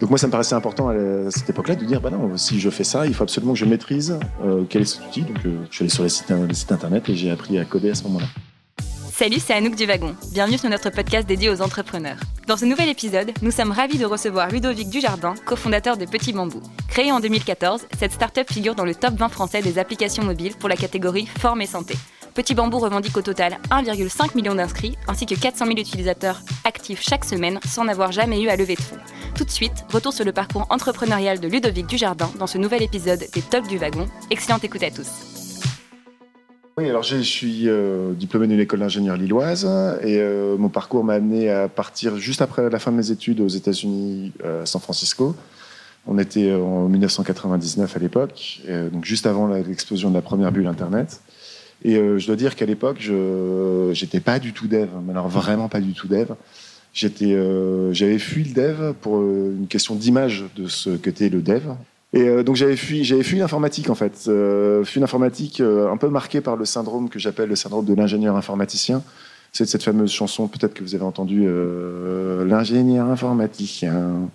[0.00, 2.70] Donc moi, ça me paraissait important à cette époque-là de dire, bah non, si je
[2.70, 5.22] fais ça, il faut absolument que je maîtrise euh, quel est cet outil.
[5.22, 6.08] Donc euh, je suis allé sur les
[6.54, 8.26] sites, internet et j'ai appris à coder à ce moment-là.
[9.12, 10.16] Salut, c'est Anouk du Wagon.
[10.32, 12.16] Bienvenue sur notre podcast dédié aux entrepreneurs.
[12.48, 16.60] Dans ce nouvel épisode, nous sommes ravis de recevoir Ludovic Dujardin, cofondateur de Petit Bambou.
[16.88, 20.68] Créé en 2014, cette start-up figure dans le top 20 français des applications mobiles pour
[20.68, 21.94] la catégorie forme et santé.
[22.34, 27.26] Petit Bambou revendique au total 1,5 million d'inscrits ainsi que 400 000 utilisateurs actifs chaque
[27.26, 28.96] semaine sans n'avoir jamais eu à lever de fonds.
[29.36, 33.18] Tout de suite, retour sur le parcours entrepreneurial de Ludovic Dujardin dans ce nouvel épisode
[33.34, 34.08] des Top du Wagon.
[34.30, 35.10] Excellente écoute à tous.
[36.78, 39.66] Oui, alors je suis euh, diplômé d'une école d'ingénieur lilloise
[40.02, 43.42] et euh, mon parcours m'a amené à partir juste après la fin de mes études
[43.42, 45.36] aux États-Unis, à San Francisco.
[46.06, 51.20] On était en 1999 à l'époque, donc juste avant l'explosion de la première bulle Internet.
[51.84, 55.28] Et euh, je dois dire qu'à l'époque, je n'étais pas du tout dev, mais alors
[55.28, 56.28] vraiment pas du tout dev.
[56.94, 61.40] J'étais, euh, j'avais fui le dev pour euh, une question d'image de ce qu'était le
[61.40, 61.62] dev.
[62.14, 64.30] Et donc j'avais fui, j'avais fui l'informatique en fait,
[64.84, 69.02] fui l'informatique un peu marqué par le syndrome que j'appelle le syndrome de l'ingénieur informaticien.
[69.54, 74.30] C'est cette fameuse chanson, peut-être que vous avez entendu, euh, l'ingénieur informaticien.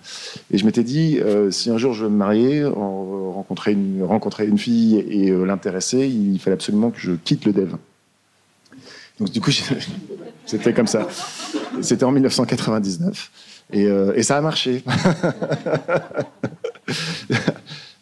[0.51, 4.45] Et je m'étais dit, euh, si un jour je veux me marier, rencontrer une, rencontrer
[4.45, 7.73] une fille et euh, l'intéresser, il fallait absolument que je quitte le dev.
[9.19, 9.49] Donc du coup,
[10.45, 11.07] c'était comme ça.
[11.81, 13.31] C'était en 1999.
[13.73, 14.83] Et, et ça a marché.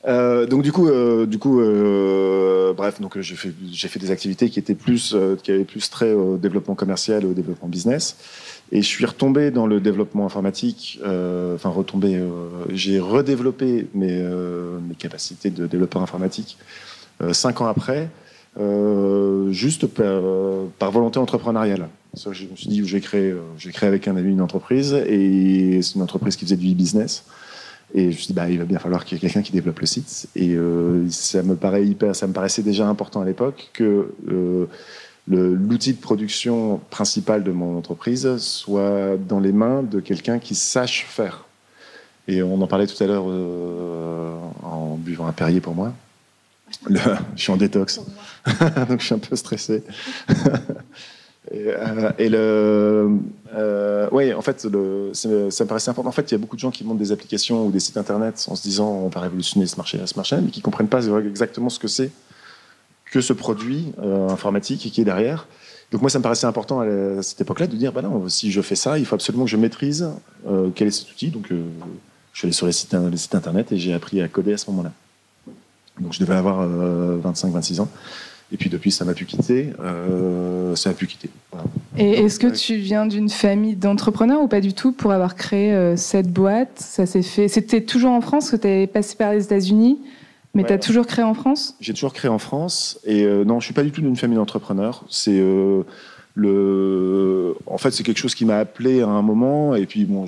[0.08, 4.12] Euh, donc du coup, euh, du coup, euh, bref, donc j'ai fait, j'ai fait des
[4.12, 8.18] activités qui étaient plus, qui avaient plus trait au développement commercial au développement business.
[8.72, 11.00] Et je suis retombé dans le développement informatique.
[11.04, 12.22] enfin, retombé.
[12.70, 16.58] j'ai redéveloppé mes, mes capacités de développeur informatique
[17.32, 18.10] cinq ans après,
[19.52, 21.90] juste par, volonté entrepreneuriale.
[22.16, 25.96] Je me suis dit, j'ai créé, j'ai créé avec un ami une entreprise et c'est
[25.96, 27.24] une entreprise qui faisait du e-business.
[27.94, 29.52] Et je me suis dit, bah, il va bien falloir qu'il y ait quelqu'un qui
[29.52, 30.28] développe le site.
[30.36, 34.68] Et euh, ça, me paraît hyper, ça me paraissait déjà important à l'époque que euh,
[35.28, 41.06] l'outil de production principal de mon entreprise soit dans les mains de quelqu'un qui sache
[41.08, 41.46] faire.
[42.28, 45.94] Et on en parlait tout à l'heure euh, en buvant un Perrier pour moi.
[46.90, 47.00] Le,
[47.36, 48.02] je suis en détox,
[48.90, 49.84] donc je suis un peu stressé.
[51.52, 53.20] Et, euh, le,
[53.56, 56.10] euh, oui, en fait, ça me paraissait important.
[56.10, 57.98] En fait, il y a beaucoup de gens qui montent des applications ou des sites
[57.98, 61.06] internet en se disant on va révolutionner ce marché, ce marché, mais qui comprennent pas
[61.06, 62.12] exactement ce que c'est
[63.12, 65.48] que ce produit euh, informatique qui est derrière.
[65.92, 68.62] Donc moi, ça me paraissait important à, cette époque-là de dire bah non, si je
[68.62, 70.10] fais ça, il faut absolument que je maîtrise
[70.48, 71.30] euh, quel est cet outil.
[71.30, 74.70] Donc je suis allé sur les sites internet et j'ai appris à coder à ce
[74.72, 74.92] moment-là.
[76.00, 77.88] Donc je devais avoir 25-26 ans.
[78.52, 79.74] Et puis depuis, ça m'a pu quitter.
[79.80, 81.30] Euh, ça a pu quitter.
[81.98, 85.74] Et est-ce que tu viens d'une famille d'entrepreneurs ou pas du tout pour avoir créé
[85.74, 86.72] euh, cette boîte?
[86.76, 87.48] Ça s'est fait.
[87.48, 90.00] C'était toujours en France que tu es passé par les États-Unis,
[90.54, 91.76] mais tu as toujours créé en France?
[91.82, 93.00] J'ai toujours créé en France.
[93.04, 95.04] Et euh, non, je suis pas du tout d'une famille d'entrepreneurs.
[95.10, 95.42] C'est
[96.36, 97.56] le.
[97.66, 99.76] En fait, c'est quelque chose qui m'a appelé à un moment.
[99.76, 100.26] Et puis bon,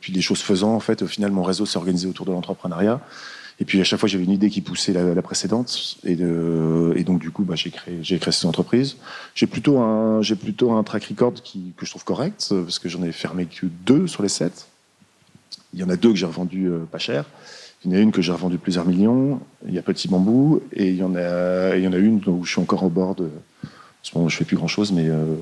[0.00, 3.00] puis les choses faisant, en fait, au final, mon réseau s'est organisé autour de l'entrepreneuriat.
[3.60, 5.98] Et puis à chaque fois, j'avais une idée qui poussait la, précédente.
[6.04, 8.96] Et, donc du coup, bah, j'ai créé, créé cette entreprise.
[9.34, 13.66] J'ai plutôt un, track record que je trouve correct parce que j'en ai fermé que
[13.84, 14.68] deux sur les sept.
[15.74, 17.24] Il y en a deux que j'ai revendu euh, pas cher.
[17.84, 19.40] Il y en a une que j'ai revendue plusieurs millions.
[19.66, 22.60] Il y a Petit Bambou et il y en a, en une où je suis
[22.60, 23.30] encore au bord de.
[24.02, 25.34] je fais plus grand chose, mais euh,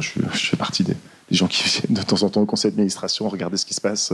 [0.00, 0.94] je, fais partie des,
[1.30, 3.80] des, gens qui viennent de temps en temps au conseil d'administration, regarder ce qui se
[3.80, 4.12] passe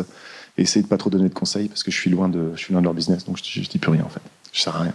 [0.58, 2.60] et essayer de pas trop donner de conseils parce que je suis loin de, je
[2.60, 4.22] suis loin de leur business, donc je, ne dis plus rien en fait.
[4.52, 4.94] Je sers à rien.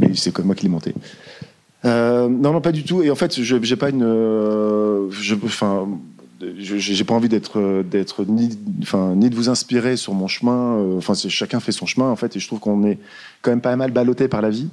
[0.00, 0.94] Mais c'est comme moi qui l'ai monté.
[1.84, 3.02] Euh, non, non, pas du tout.
[3.02, 5.34] Et en fait, je j'ai pas une, euh, je,
[7.04, 10.78] pas envie d'être, d'être ni, enfin, ni de vous inspirer sur mon chemin.
[10.78, 12.98] Euh, enfin, chacun fait son chemin en fait, et je trouve qu'on est
[13.42, 14.68] quand même pas mal ballotté par la vie.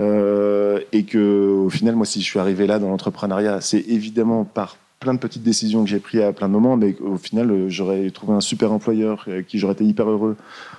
[0.00, 4.44] Euh, et que au final, moi, si je suis arrivé là dans l'entrepreneuriat, c'est évidemment
[4.44, 7.50] par plein de petites décisions que j'ai prises à plein de moments, mais au final,
[7.50, 10.36] euh, j'aurais trouvé un super employeur euh, qui j'aurais été hyper heureux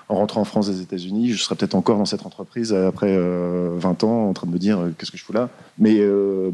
[0.09, 1.31] en rentrant en France des États-Unis.
[1.31, 4.59] Je serais peut-être encore dans cette entreprise après 20 euh, ans en train de me
[4.59, 5.49] dire qu'est-ce que je fous là?
[5.77, 6.01] Mais,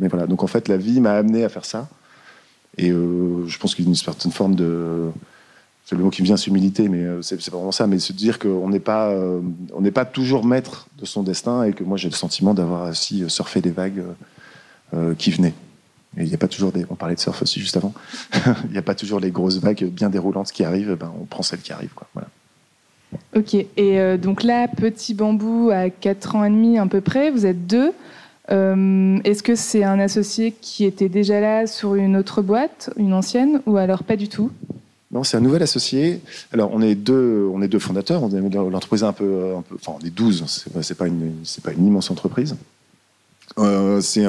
[0.09, 1.87] voilà, donc en fait, la vie m'a amené à faire ça.
[2.77, 5.09] Et je pense qu'il y a une certaine forme de.
[5.85, 7.87] C'est le mot qui me vient, c'est humilité, mais c'est vraiment ça.
[7.87, 9.15] Mais se dire qu'on n'est pas,
[9.73, 12.89] on n'est pas toujours maître de son destin et que moi j'ai le sentiment d'avoir
[12.89, 14.03] aussi surfé des vagues
[15.17, 15.53] qui venaient
[16.17, 16.85] il n'y a pas toujours des.
[16.89, 17.93] On parlait de surf aussi juste avant.
[18.65, 20.95] il n'y a pas toujours les grosses vagues bien déroulantes qui arrivent.
[20.99, 21.93] Ben, on prend celles qui arrivent.
[21.93, 22.07] Quoi.
[22.13, 22.29] Voilà.
[23.35, 23.53] Ok.
[23.53, 27.45] Et euh, donc là, Petit Bambou, à 4 ans et demi à peu près, vous
[27.45, 27.91] êtes deux.
[28.51, 33.13] Euh, est-ce que c'est un associé qui était déjà là sur une autre boîte, une
[33.13, 34.51] ancienne, ou alors pas du tout?
[35.11, 36.21] Non, c'est un nouvel associé.
[36.51, 38.23] Alors, on est deux, on est deux fondateurs.
[38.23, 40.45] On est l'entreprise un peu, un peu, enfin, on est 12.
[40.81, 42.55] C'est pas une, c'est pas une immense entreprise.
[43.57, 44.25] Euh, c'est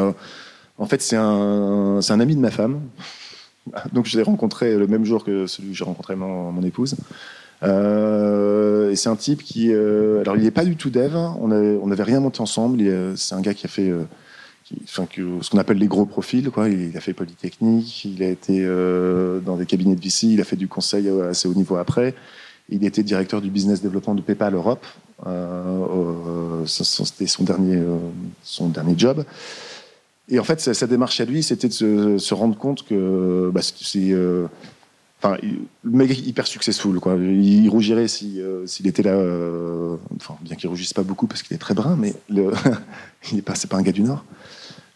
[0.79, 2.81] en fait, c'est un, un ami de ma femme.
[3.93, 6.97] Donc, je l'ai rencontré le même jour que celui que j'ai rencontré mon, mon épouse.
[7.63, 11.17] Euh, et c'est un type qui, euh, alors, il n'est pas du tout dev.
[11.17, 12.83] On n'avait on avait rien monté ensemble.
[13.17, 14.05] C'est un gars qui a fait euh,
[14.85, 16.51] enfin, ce qu'on appelle les gros profils.
[16.51, 16.69] Quoi.
[16.69, 20.45] Il a fait Polytechnique, il a été euh, dans des cabinets de VC, il a
[20.45, 22.15] fait du conseil assez haut niveau après.
[22.69, 24.85] Il était directeur du business développement de PayPal Europe.
[25.27, 27.97] Euh, C'était son dernier, euh,
[28.43, 29.25] son dernier job.
[30.29, 34.11] Et en fait, sa, démarche à lui, c'était de se, rendre compte que bah, c'est
[34.11, 34.47] euh,
[35.23, 37.17] Enfin, le mec est hyper successful, quoi.
[37.17, 39.13] Il rougirait s'il si, était là.
[39.13, 39.97] Euh,
[40.43, 42.51] bien qu'il rougisse pas beaucoup parce qu'il est très brun, mais le,
[43.31, 44.25] il n'est pas, pas un gars du Nord.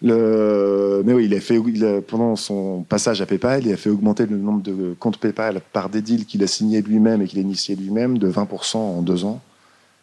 [0.03, 1.59] Le, mais oui, il a fait,
[2.07, 5.89] pendant son passage à PayPal, il a fait augmenter le nombre de comptes PayPal par
[5.89, 9.25] des deals qu'il a signés lui-même et qu'il a initié lui-même de 20% en deux
[9.25, 9.41] ans.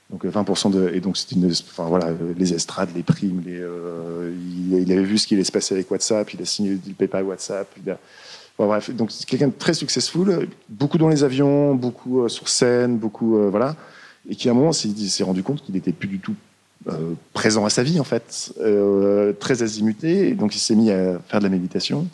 [0.09, 4.33] Donc 20% de, et donc c'est une, enfin voilà, les estrades, les primes, les, euh,
[4.71, 7.25] il, avait vu ce qui allait se passer avec WhatsApp, il a signé le PayPal
[7.25, 7.67] WhatsApp.
[7.85, 7.97] Il
[8.57, 12.97] bref, donc c'est quelqu'un de très successful, beaucoup dans les avions, beaucoup euh, sur scène,
[12.97, 13.75] beaucoup euh, voilà,
[14.29, 16.35] et qui à un moment s'est rendu compte qu'il n'était plus du tout
[16.89, 20.29] euh, présent à sa vie en fait, euh, très azimuté.
[20.29, 22.07] Et donc il s'est mis à faire de la méditation.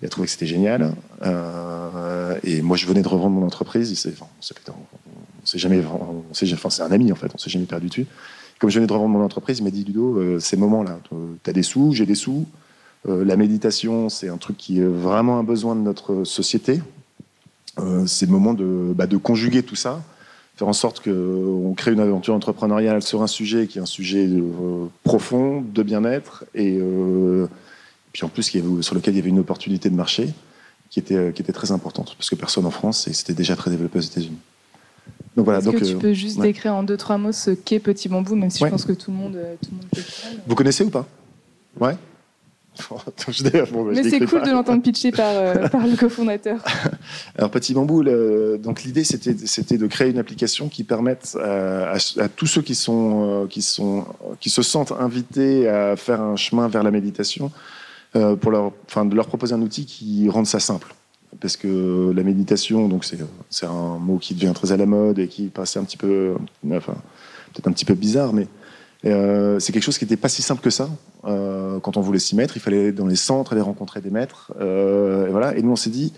[0.00, 0.92] Il a trouvé que c'était génial.
[1.22, 3.90] Euh, et moi, je venais de revendre mon entreprise.
[3.90, 4.54] Il s'est, enfin, on s'est
[5.56, 7.30] jamais, on s'est, enfin, c'est un ami en fait.
[7.34, 8.06] On s'est jamais perdu dessus.
[8.58, 11.50] Comme je venais de revendre mon entreprise, il m'a dit Ludo, euh, ces moments-là, tu
[11.50, 12.46] as des sous, j'ai des sous.
[13.08, 16.82] Euh, la méditation, c'est un truc qui est vraiment un besoin de notre société.
[18.06, 20.02] c'est le moment de, bah, de conjuguer tout ça
[20.58, 24.26] faire en sorte qu'on crée une aventure entrepreneuriale sur un sujet qui est un sujet
[24.26, 27.46] euh, profond, de bien-être, et, euh,
[28.12, 30.30] puis en plus sur lequel il y avait une opportunité de marché
[30.90, 33.70] qui était, qui était très importante, parce que personne en France, et c'était déjà très
[33.70, 34.38] développé aux États-Unis.
[35.38, 35.60] Donc voilà.
[35.60, 36.48] Donc, que tu euh, peux juste ouais.
[36.48, 38.68] décrire en deux, trois mots ce qu'est Petit Bambou, même si ouais.
[38.68, 40.02] je pense que tout le monde, tout le monde peut.
[40.48, 41.06] Vous connaissez ou pas?
[41.78, 41.94] Ouais
[43.72, 44.46] bon, Mais c'est cool pas.
[44.46, 46.60] de l'entendre pitcher par, euh, par le cofondateur.
[47.38, 51.92] Alors Petit Bambou, le, donc l'idée c'était, c'était de créer une application qui permette à,
[51.92, 54.06] à, à tous ceux qui sont, euh, qui sont,
[54.40, 57.52] qui se sentent invités à faire un chemin vers la méditation,
[58.16, 60.94] euh, pour leur, enfin, de leur proposer un outil qui rende ça simple.
[61.40, 65.28] Parce que la méditation, donc c'est, un mot qui devient très à la mode et
[65.28, 66.34] qui passe un petit peu,
[66.72, 66.94] enfin,
[67.52, 68.48] peut-être un petit peu bizarre, mais
[69.04, 70.88] euh, c'est quelque chose qui n'était pas si simple que ça.
[71.24, 74.10] Euh, quand on voulait s'y mettre, il fallait aller dans les centres, aller rencontrer des
[74.10, 74.52] maîtres.
[74.60, 75.56] Euh, et, voilà.
[75.56, 76.12] et nous, on s'est dit,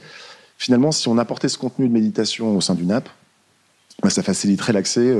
[0.56, 3.08] finalement, si on apportait ce contenu de méditation au sein d'une app,
[4.02, 5.14] bah, ça faciliterait l'accès,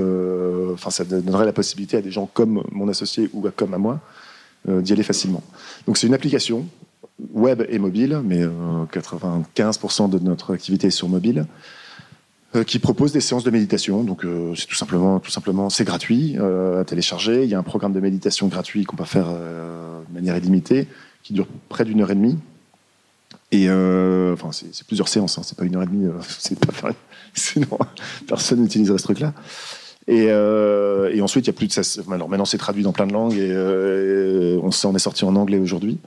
[0.73, 4.01] enfin, ça donnerait la possibilité à des gens comme mon associé ou comme à moi
[4.67, 5.43] d'y aller facilement.
[5.87, 6.67] Donc, c'est une application
[7.33, 8.45] web et mobile, mais
[8.93, 11.47] 95% de notre activité est sur mobile.
[12.57, 14.03] Euh, qui propose des séances de méditation.
[14.03, 17.45] Donc euh, c'est tout simplement, tout simplement, c'est gratuit euh, à télécharger.
[17.45, 20.89] Il y a un programme de méditation gratuit qu'on peut faire euh, de manière illimitée,
[21.23, 22.37] qui dure près d'une heure et demie.
[23.53, 25.39] Et euh, enfin, c'est plusieurs séances.
[25.39, 26.11] Hein, c'est pas une heure et demie.
[26.29, 26.91] c'est pas
[27.35, 27.79] sinon
[28.27, 29.33] personne n'utiliserait ce truc-là.
[30.09, 30.33] Et,
[31.23, 31.83] ensuite, il y a plus de ça.
[32.11, 35.37] Alors maintenant, c'est traduit dans plein de langues et, et on, on est sorti en
[35.37, 35.99] anglais aujourd'hui.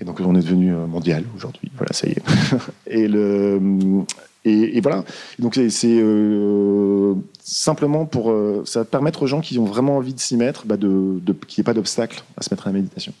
[0.00, 1.70] Et donc, on est devenu mondial aujourd'hui.
[1.76, 2.22] Voilà, ça y est.
[2.86, 3.60] et le,
[4.44, 5.04] et, et, voilà.
[5.38, 10.14] Donc c'est euh, simplement pour euh, ça va permettre aux gens qui ont vraiment envie
[10.14, 12.74] de s'y mettre, bah de, qu'il n'y ait pas d'obstacle à se mettre à la
[12.74, 13.12] méditation.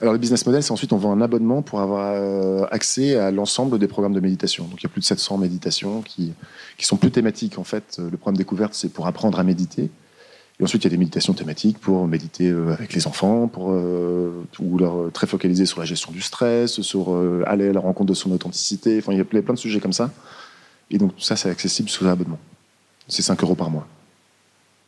[0.00, 3.30] Alors le business model, c'est ensuite on vend un abonnement pour avoir euh, accès à
[3.30, 4.64] l'ensemble des programmes de méditation.
[4.64, 6.32] Donc il y a plus de 700 méditations qui,
[6.76, 7.98] qui sont plus thématiques en fait.
[7.98, 9.90] Le programme découverte, c'est pour apprendre à méditer.
[10.60, 13.70] Et ensuite, il y a des méditations thématiques pour méditer euh, avec les enfants, pour,
[13.70, 17.80] euh, ou leur euh, très focaliser sur la gestion du stress, sur aller à la
[17.80, 18.98] rencontre de son authenticité.
[18.98, 20.10] Enfin, il y a plein de sujets comme ça.
[20.90, 22.38] Et donc, tout ça, c'est accessible sous abonnement.
[23.06, 23.86] C'est 5 euros par mois.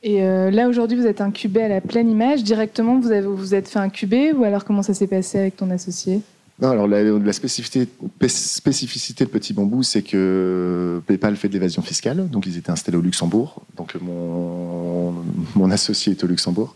[0.03, 2.43] Et là, aujourd'hui, vous êtes incubé à la pleine image.
[2.43, 5.71] Directement, vous avez, vous êtes fait incuber ou alors comment ça s'est passé avec ton
[5.71, 6.23] associé?
[6.63, 12.47] Alors la, la spécificité, de Petit Bambou, c'est que PayPal fait de l'évasion fiscale, donc
[12.47, 13.63] ils étaient installés au Luxembourg.
[13.77, 16.75] Donc mon, associé est au Luxembourg.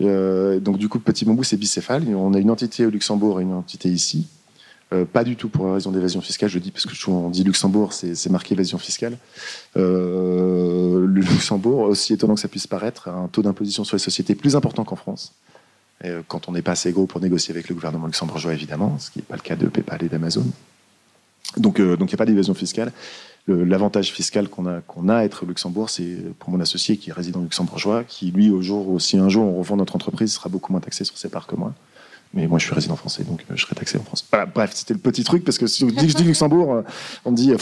[0.00, 2.04] Euh, donc du coup, Petit Bambou, c'est bicéphale.
[2.14, 4.26] On a une entité au Luxembourg et une entité ici.
[4.92, 7.92] Euh, pas du tout pour raison d'évasion fiscale, je dis parce que on dit Luxembourg,
[7.92, 9.16] c'est marqué évasion fiscale.
[9.76, 14.02] Euh, le Luxembourg, aussi étonnant que ça puisse paraître, a un taux d'imposition sur les
[14.02, 15.34] sociétés plus important qu'en France.
[16.04, 19.10] Euh, quand on n'est pas assez gros pour négocier avec le gouvernement luxembourgeois, évidemment, ce
[19.10, 20.44] qui n'est pas le cas de PayPal et d'Amazon.
[21.56, 22.92] Donc, euh, il n'y a pas d'évasion fiscale.
[23.48, 27.10] L'avantage fiscal qu'on a, qu'on a à être au Luxembourg, c'est pour mon associé qui
[27.10, 30.48] est résident luxembourgeois, qui lui, au jour si un jour on revend notre entreprise, sera
[30.48, 31.74] beaucoup moins taxé sur ses parts que moi,
[32.34, 34.24] Mais moi, je suis résident français, donc je serai taxé en France.
[34.54, 36.84] Bref, c'était le petit truc, parce que si je dis Luxembourg,
[37.24, 37.52] on me dit.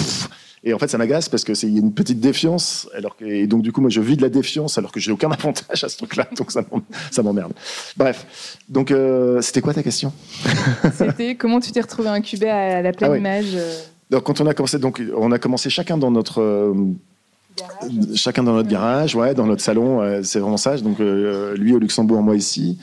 [0.62, 3.24] Et en fait, ça m'agace parce que c'est y a une petite défiance, alors que,
[3.24, 5.84] et donc du coup, moi, je vis de la défiance alors que j'ai aucun avantage
[5.84, 7.52] à ce truc-là, donc ça m'emmerde.
[7.96, 8.92] Bref, donc
[9.40, 10.12] c'était quoi ta question?
[10.94, 13.56] C'était comment tu t'es retrouvé incubé à la pleine ah image
[14.10, 16.74] donc, quand on a commencé, donc on a commencé chacun dans notre
[18.14, 20.82] chacun dans notre garage, ouais, dans notre salon, c'est vraiment sage.
[20.82, 22.78] Donc euh, lui au Luxembourg, moi ici.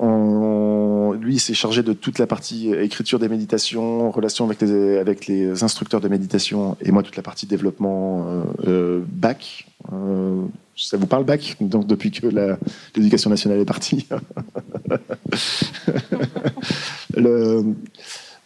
[0.00, 6.08] Lui, s'est chargé de toute la partie écriture des méditations, relation avec les, instructeurs de
[6.08, 9.66] méditation, et moi toute la partie développement euh, euh bac.
[9.92, 10.42] Euh,
[10.76, 11.56] ça vous parle bac?
[11.60, 12.26] Donc depuis que
[12.96, 14.08] l'éducation nationale est partie.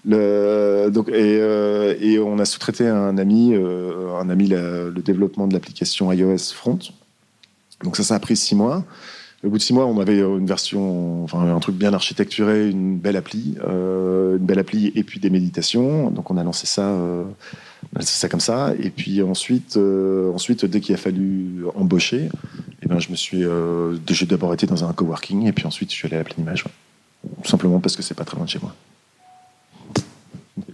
[0.04, 6.52] donc, et, on a sous-traité à un ami, un ami le développement de l'application iOS
[6.52, 6.80] Front.
[7.84, 8.84] Donc ça, ça a pris six mois.
[9.44, 12.98] Au bout de six mois, on avait une version, enfin un truc bien architecturé, une
[12.98, 16.10] belle appli, euh, une belle appli et puis des méditations.
[16.10, 17.22] Donc on a lancé ça, euh,
[17.92, 18.72] on a lancé ça comme ça.
[18.80, 22.30] Et puis ensuite, euh, ensuite dès qu'il a fallu embaucher,
[22.82, 23.44] eh ben je me suis,
[24.08, 26.40] j'ai d'abord été dans un coworking et puis ensuite je suis allé à la pleine
[26.40, 26.64] image,
[27.42, 28.74] tout simplement parce que c'est pas très loin de chez moi.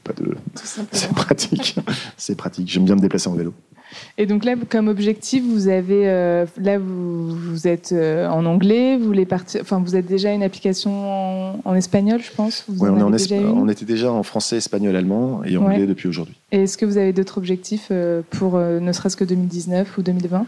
[0.05, 0.37] Pas de...
[0.93, 1.77] C'est pratique.
[2.17, 2.69] c'est pratique.
[2.69, 3.53] J'aime bien me déplacer en vélo.
[4.19, 8.97] Et donc là, comme objectif, vous avez euh, là vous, vous êtes euh, en anglais,
[8.97, 12.65] vous voulez partir, enfin vous êtes déjà une application en, espagnol, je pense.
[12.69, 16.37] Oui, on, on, était déjà en français, espagnol, allemand et anglais depuis aujourd'hui.
[16.53, 20.47] Et est-ce que vous avez d'autres objectifs euh, pour ne serait-ce que 2019 ou 2020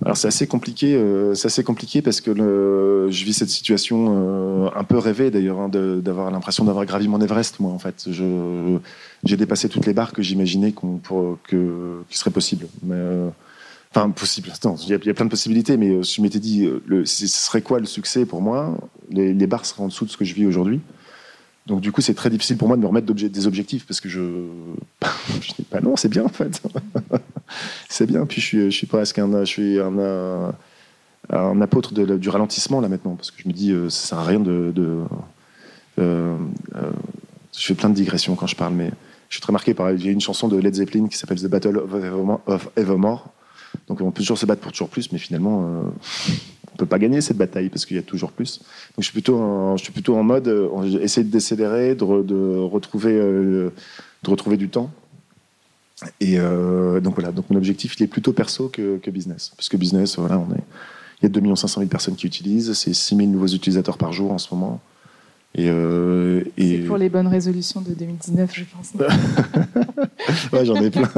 [0.00, 2.32] alors c'est assez compliqué, euh, c'est assez compliqué parce que
[3.10, 7.20] je vis cette situation euh, un peu rêvée d'ailleurs, hein, d'avoir l'impression d'avoir gravi mon
[7.20, 7.60] Everest.
[7.60, 10.98] Moi, en fait, j'ai dépassé toutes les barres que j'imaginais qu'on
[11.44, 12.66] que qui seraient possibles.
[12.82, 13.28] Mais euh,
[13.94, 14.50] enfin possible.
[14.82, 16.66] il y, a plein de possibilités, mais je m'étais dit,
[17.04, 18.76] ce serait quoi le succès pour moi
[19.10, 20.80] les barres seraient en dessous de ce que je vis aujourd'hui.
[21.66, 24.08] Donc du coup, c'est très difficile pour moi de me remettre des objectifs parce que
[24.08, 24.20] je,
[25.40, 26.60] je dis pas non, c'est bien en fait.
[27.88, 28.26] c'est bien.
[28.26, 30.54] Puis je suis, presque un, je suis un,
[31.30, 34.24] un apôtre du ralentissement là maintenant parce que je me dis euh, ça sert à
[34.24, 34.72] rien de.
[34.78, 35.04] euh,
[35.98, 36.36] euh,
[37.56, 38.90] je fais plein de digressions quand je parle, mais
[39.28, 39.86] je suis très marqué par.
[39.86, 41.78] A une chanson de Led Zeppelin qui s'appelle The Battle
[42.46, 43.28] of Evermore.
[43.88, 45.92] Donc on peut toujours se battre pour toujours plus, mais finalement
[46.72, 48.58] on peut pas gagner cette bataille parce qu'il y a toujours plus.
[48.58, 53.70] Donc je suis plutôt en, mode euh, essayer de décélérer, de, retrouver, euh,
[54.22, 54.90] de retrouver du temps.
[56.20, 59.68] Et euh, donc voilà, donc mon objectif il est plutôt perso que, que business, parce
[59.68, 60.62] que business, voilà, on est,
[61.20, 64.12] il y a 2 500 000 personnes qui utilisent, c'est 6 000 nouveaux utilisateurs par
[64.12, 64.80] jour en ce moment.
[65.54, 66.78] Et, euh, et...
[66.78, 68.92] C'est pour les bonnes résolutions de 2019, je pense.
[70.52, 71.10] ouais, j'en ai plein.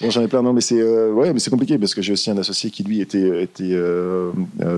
[0.00, 0.42] j'en ai plein.
[0.42, 2.82] Non, mais c'est euh, ouais, mais c'est compliqué parce que j'ai aussi un associé qui
[2.82, 4.32] lui était était euh,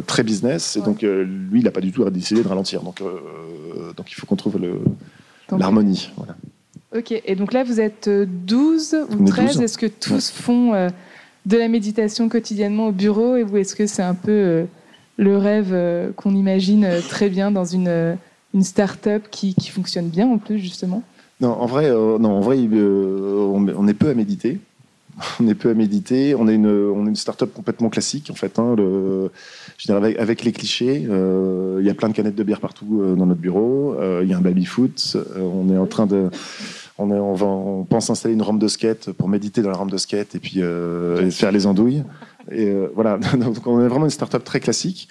[0.06, 2.82] très business et donc lui, il n'a pas du tout décidé de ralentir.
[2.82, 3.02] Donc
[3.96, 4.60] donc il faut qu'on trouve
[5.50, 6.10] l'harmonie.
[6.18, 6.36] Voilà.
[6.96, 7.12] Ok.
[7.24, 9.60] Et donc là, vous êtes 12 ou 13.
[9.60, 10.72] Est-ce que tous font
[11.46, 14.64] de la méditation quotidiennement au bureau et vous, est-ce que c'est un peu
[15.16, 18.16] le rêve qu'on imagine très bien dans une
[18.54, 21.02] une start-up qui, qui, fonctionne bien en plus, justement?
[21.40, 24.60] Non, en vrai, euh, non, en vrai euh, on, est peu à méditer.
[25.40, 26.34] On est peu à méditer.
[26.34, 28.58] On est une, on est une start-up complètement classique, en fait.
[28.58, 29.30] Hein, le,
[29.78, 31.06] je dirais avec, avec les clichés.
[31.08, 33.96] Euh, il y a plein de canettes de bière partout dans notre bureau.
[34.22, 35.16] Il y a un baby-foot.
[35.36, 36.30] on est en train de.
[36.98, 39.76] On, est, on, va, on, pense installer une rampe de skate pour méditer dans la
[39.76, 40.60] rampe de skate et puis
[41.30, 42.04] faire les andouilles.
[42.52, 45.08] Et voilà, donc on est vraiment une start-up très classique.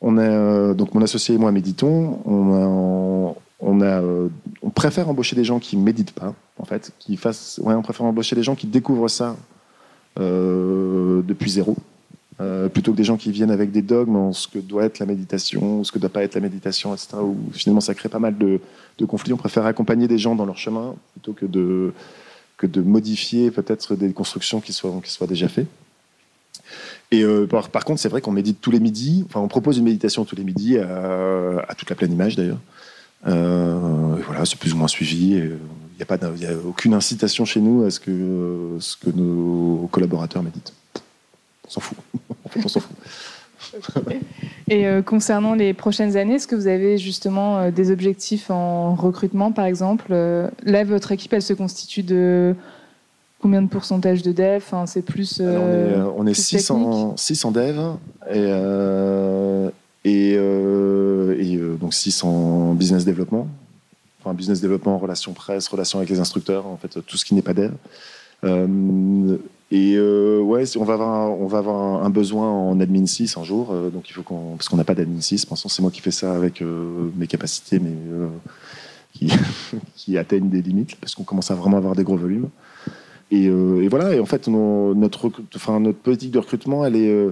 [0.00, 2.18] On euh, donc mon associé et moi méditons.
[2.26, 4.28] On, on, a, euh,
[4.62, 7.58] on préfère embaucher des gens qui méditent pas, en fait, qui fassent.
[7.62, 9.36] Ouais, on préfère embaucher des gens qui découvrent ça
[10.20, 11.76] euh, depuis zéro,
[12.72, 15.06] plutôt que des gens qui viennent avec des dogmes en ce que doit être la
[15.06, 17.16] méditation, ce que doit pas être la méditation, etc.
[17.22, 18.60] Où finalement ça crée pas mal de,
[19.06, 19.32] conflits.
[19.32, 24.60] On préfère accompagner des gens dans leur chemin plutôt que de modifier peut-être des constructions
[24.60, 25.68] qui soient déjà faites.
[27.10, 29.24] Et euh, par, contre, c'est vrai qu'on médite tous les midis.
[29.26, 32.60] Enfin, on propose une méditation tous les midis à, toute la pleine image d'ailleurs.
[33.26, 35.34] Euh, voilà, c'est plus ou moins suivi.
[35.36, 35.58] Il
[35.98, 40.72] n'y a, aucune incitation chez nous à ce que nos collaborateurs méditent.
[41.76, 41.98] On s'en fout.
[42.44, 42.96] en fait, on s'en fout.
[44.68, 49.52] Et euh, concernant les prochaines années, est-ce que vous avez justement des objectifs en recrutement,
[49.52, 52.54] par exemple Là, votre équipe, elle se constitue de
[53.44, 55.38] combien de pourcentage de dev enfin, C'est plus.
[55.40, 57.96] on est, 600, 600 devs
[58.30, 59.68] et, euh,
[60.02, 63.46] et, euh, et euh, donc 600 business développement.
[64.22, 67.42] Enfin, business développement, relations presse, relations avec les instructeurs, en fait, tout ce qui n'est
[67.42, 67.72] pas dev.
[69.74, 73.36] Et euh, ouais, on va avoir, un, on va avoir un, besoin en admin 6
[73.38, 75.46] un jour, euh, donc il faut qu'on, parce qu'on n'a pas d'admin 6.
[75.46, 77.90] Pour c'est moi qui fais ça avec euh, mes capacités, mais
[79.12, 79.32] qui,
[79.96, 82.50] qui, atteignent des limites, parce qu'on commence à vraiment avoir des gros volumes.
[83.32, 83.48] Et,
[83.88, 84.14] voilà.
[84.14, 87.26] Et en fait, notre, enfin, notre politique de recrutement, elle est,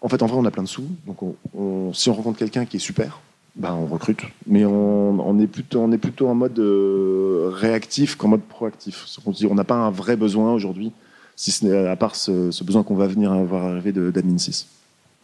[0.00, 0.88] en fait, en vrai, on a plein de sous.
[1.06, 1.18] Donc,
[1.54, 3.20] on, si on rencontre quelqu'un qui est super,
[3.54, 4.22] ben, on recrute.
[4.48, 9.06] Mais on, est plutôt, on est plutôt en mode réactif qu'en mode proactif.
[9.48, 10.90] On n'a pas un vrai besoin aujourd'hui
[11.36, 14.66] si ce n'est à part ce, besoin qu'on va venir avoir arriver d'admin 6.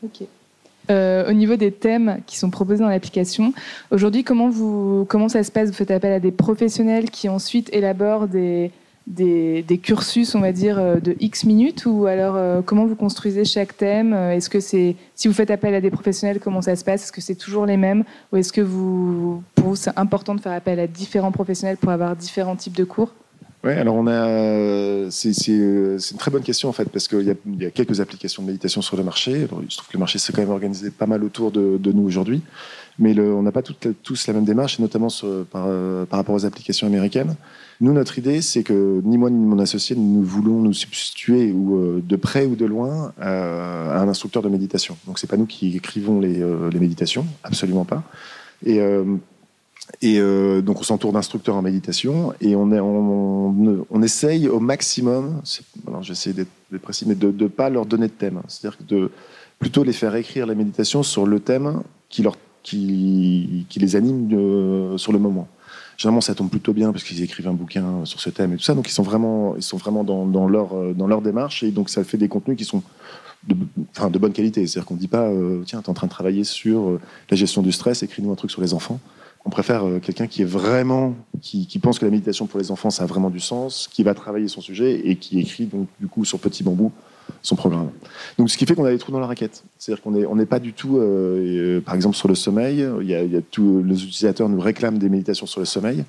[0.05, 0.27] Ok.
[0.91, 3.55] Euh, au niveau des thèmes qui sont proposés dans l'application,
[3.91, 5.69] aujourd'hui, comment, ça se passe?
[5.69, 8.73] Vous faites appel à des professionnels qui ensuite élaborent des,
[9.07, 13.45] des, cursus, on va dire, euh, de X minutes Ou alors, euh, comment vous construisez
[13.45, 14.13] chaque thème?
[14.13, 17.05] Est-ce que c'est, si vous faites appel à des professionnels, comment ça se passe?
[17.05, 18.05] Est-ce que c'est toujours les mêmes?
[18.33, 21.91] Ou est-ce que vous, pour vous, c'est important de faire appel à différents professionnels pour
[21.91, 23.15] avoir différents types de cours?
[23.65, 27.71] Oui, alors on a, c'est, une très bonne question en fait, parce qu'il y, a,
[27.71, 29.45] quelques applications de méditation sur le marché.
[29.45, 31.93] Alors, il se trouve que le marché s'est quand même organisé pas mal autour de,
[31.93, 32.43] nous aujourd'hui,
[32.99, 35.09] mais le, on n'a pas toutes, tous la même démarche, et notamment
[35.51, 35.69] par,
[36.07, 37.37] par, rapport aux applications américaines.
[37.83, 41.77] Nous, notre idée, c'est que ni moi ni mon associé, nous voulons nous substituer ou
[41.77, 44.97] euh, de près ou de loin à, un instructeur de méditation.
[45.09, 48.05] Donc, c'est pas nous qui écrivons les, euh, les méditations, absolument pas.
[48.65, 49.17] Et euh,
[50.01, 54.59] et euh, donc on s'entoure d'instructeurs en méditation et on, est, on, on, essaye au
[54.59, 55.43] maximum,
[56.01, 56.49] j'essaie d'être
[56.81, 58.41] précis, mais de ne pas leur donner de thème.
[58.49, 59.11] C'est-à-dire de
[59.59, 64.29] plutôt les faire écrire la méditation sur le thème qui, leur, qui, qui les anime
[64.33, 65.47] euh, sur le moment.
[65.99, 68.65] Généralement, ça tombe plutôt bien parce qu'ils écrivent un bouquin sur ce thème et tout
[68.65, 68.75] ça.
[68.75, 71.71] Donc ils sont vraiment, ils sont vraiment dans, dans leur, euh, dans leur démarche et
[71.71, 72.83] donc ça fait des contenus qui sont
[73.47, 73.55] de,
[73.91, 74.67] enfin, de bonne qualité.
[74.67, 75.31] C'est-à-dire qu'on ne dit pas,
[75.65, 76.99] tiens, tu es en train de travailler sur
[77.31, 78.99] la gestion du stress, écris-nous un truc sur les enfants
[79.45, 82.91] on préfère euh, quelqu'un qui est vraiment, qui, pense que la méditation pour les enfants,
[82.91, 86.07] ça a vraiment du sens, qui va travailler son sujet et qui écrit donc du
[86.07, 86.93] coup sur petit bambou
[87.41, 87.91] son programme.
[88.39, 89.65] Donc ce qui fait qu'on a des trous dans la raquette.
[89.79, 93.15] C'est-à-dire qu'on n'est pas du tout, euh, euh, par exemple sur le sommeil, il y
[93.15, 96.05] a, les utilisateurs nous réclament des méditations sur le sommeil.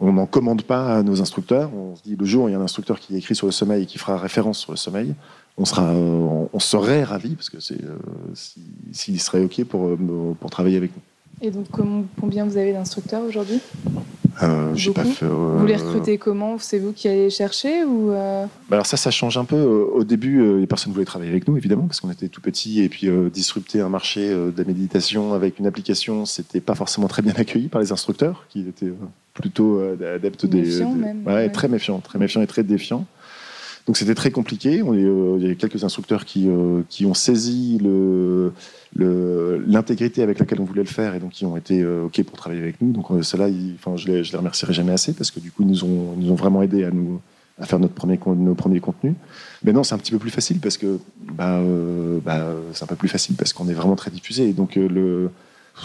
[0.00, 1.70] On n'en commande pas à nos instructeurs.
[1.74, 3.82] On se dit le jour il y a un instructeur qui écrit sur le sommeil
[3.82, 5.14] et qui fera référence sur le sommeil,
[5.56, 7.80] on, sera, on, serait ravi parce que c'est
[8.92, 9.96] s'il serait OK pour,
[10.38, 11.02] pour travailler avec nous.
[11.40, 11.66] Et donc,
[12.20, 13.60] combien vous avez d'instructeurs aujourd'hui?
[14.42, 16.58] Euh, pas fait, Vous les recrutez comment?
[16.58, 18.46] C'est vous qui allez les chercher ou euh?
[18.68, 19.56] Bah Alors ça, ça change un peu.
[19.56, 22.82] Au début, euh, les personnes voulaient travailler avec nous, évidemment, parce qu'on était tout petits,
[22.82, 27.22] et puis disrupter un marché de la méditation avec une application, c'était pas forcément très
[27.22, 28.92] bien accueilli par les instructeurs, qui étaient
[29.34, 33.06] plutôt adeptes des, même, ouais, très méfiants, très méfiants et très défiants.
[33.88, 34.82] Donc c'était très compliqué.
[34.84, 36.46] il y a quelques instructeurs qui,
[36.90, 37.80] qui ont saisi
[38.94, 42.36] l'intégrité avec laquelle on voulait le faire et donc qui ont été euh, OK pour
[42.36, 42.92] travailler avec nous.
[42.92, 45.68] Donc euh, cela, enfin, je les, les remercierai jamais assez parce que du coup, ils
[45.68, 47.22] nous ont, nous ont vraiment aidé à nous
[47.58, 49.14] à faire notre premier, nos premiers contenus.
[49.64, 51.00] Maintenant, c'est un petit peu plus facile parce que
[51.32, 54.50] bah, euh, bah, c'est un peu plus facile parce qu'on est vraiment très diffusé.
[54.50, 55.30] Et donc, le,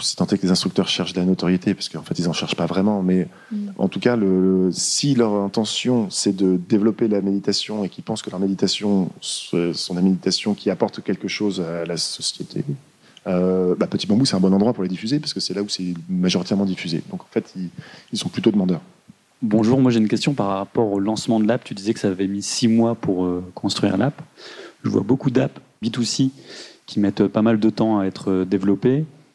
[0.02, 2.56] c'est tenté que les instructeurs cherchent de la notoriété, parce qu'en fait, ils n'en cherchent
[2.56, 3.02] pas vraiment.
[3.02, 3.70] Mais mm.
[3.78, 8.22] en tout cas, le, si leur intention, c'est de développer la méditation et qu'ils pensent
[8.22, 12.64] que leur méditation sont des méditations qui apportent quelque chose à la société,
[13.26, 15.62] euh, bah, Petit Bambou, c'est un bon endroit pour les diffuser parce que c'est là
[15.62, 17.02] où c'est majoritairement diffusé.
[17.10, 17.54] Donc en fait,
[18.12, 18.82] ils, sont plutôt demandeurs.
[19.42, 21.64] Bonjour, moi j'ai une question par rapport au lancement de l'app.
[21.64, 24.20] Tu disais que ça avait mis six mois pour euh, construire l'app.
[24.84, 26.30] Je vois beaucoup d'apps B2C
[26.86, 28.44] qui mettent pas mal de temps à être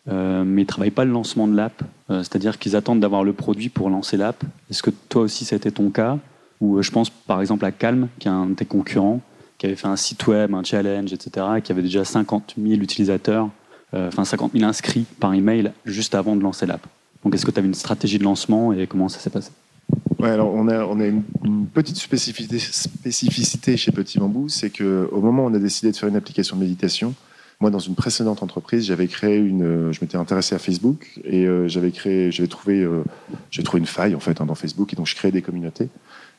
[0.09, 1.83] euh, mais ils ne travaillent pas le lancement de l'app.
[2.09, 4.43] C'est-à-dire qu'ils attendent d'avoir le produit pour lancer l'app.
[4.71, 6.17] Est-ce que toi aussi été ton cas
[6.59, 9.21] Ou je pense par exemple à Calm, qui est un de tes concurrents,
[9.59, 12.81] qui avait fait un site web, un challenge, etc., et qui avait déjà 50 000
[12.81, 13.49] utilisateurs
[13.95, 16.85] euh, enfin 50 000 inscrits par email juste avant de lancer l'app.
[17.23, 19.51] Donc est-ce que tu avais une stratégie de lancement et comment ça s'est passé?
[20.19, 21.23] Ouais, alors on a, on a une,
[21.73, 26.09] petite spécificité, spécificité chez Petit Bambou, c'est qu'au moment où on a décidé de faire
[26.09, 27.15] une application de méditation,
[27.61, 29.91] moi, dans une précédente entreprise, j'avais créé une.
[29.91, 33.03] Je m'étais intéressé à Facebook et euh, j'avais créé, j'avais trouvé, euh,
[33.51, 35.89] j'ai trouvé une faille en fait hein, dans Facebook et donc je créais des communautés.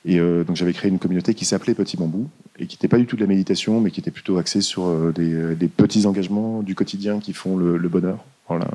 [0.04, 2.28] Et euh, donc j'avais créé une communauté qui s'appelait Petit Bambou
[2.59, 4.87] et qui n'était pas du tout de la méditation, mais qui était plutôt axée sur
[4.87, 8.24] euh, des, petits engagements du quotidien qui font le, bonheur.
[8.48, 8.68] Voilà.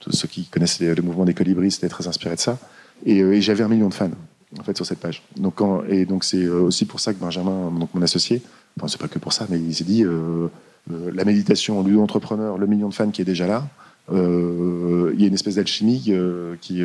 [0.00, 2.58] Tous ceux qui connaissent le mouvement des colibris, c'était très inspiré de ça.
[3.04, 4.10] Et, euh, j'avais un million de fans
[4.58, 5.22] en fait sur cette page.
[5.36, 8.40] Donc et donc c'est aussi pour ça que Benjamin, donc mon associé,
[8.78, 10.04] enfin c'est pas que pour ça, mais il s'est dit
[11.12, 13.68] la méditation, l'entrepreneur, le million de fans qui est déjà là,
[14.10, 16.12] il y a une espèce d'alchimie
[16.60, 16.82] qui,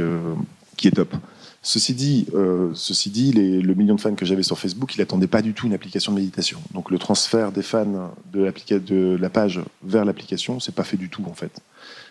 [0.78, 1.16] qui est top.
[1.66, 5.28] Ceci dit, euh, ceci dit le million de fans que j'avais sur Facebook, il n'attendait
[5.28, 6.60] pas du tout une application de méditation.
[6.74, 11.08] Donc le transfert des fans de, de la page vers l'application, c'est pas fait du
[11.08, 11.62] tout en fait.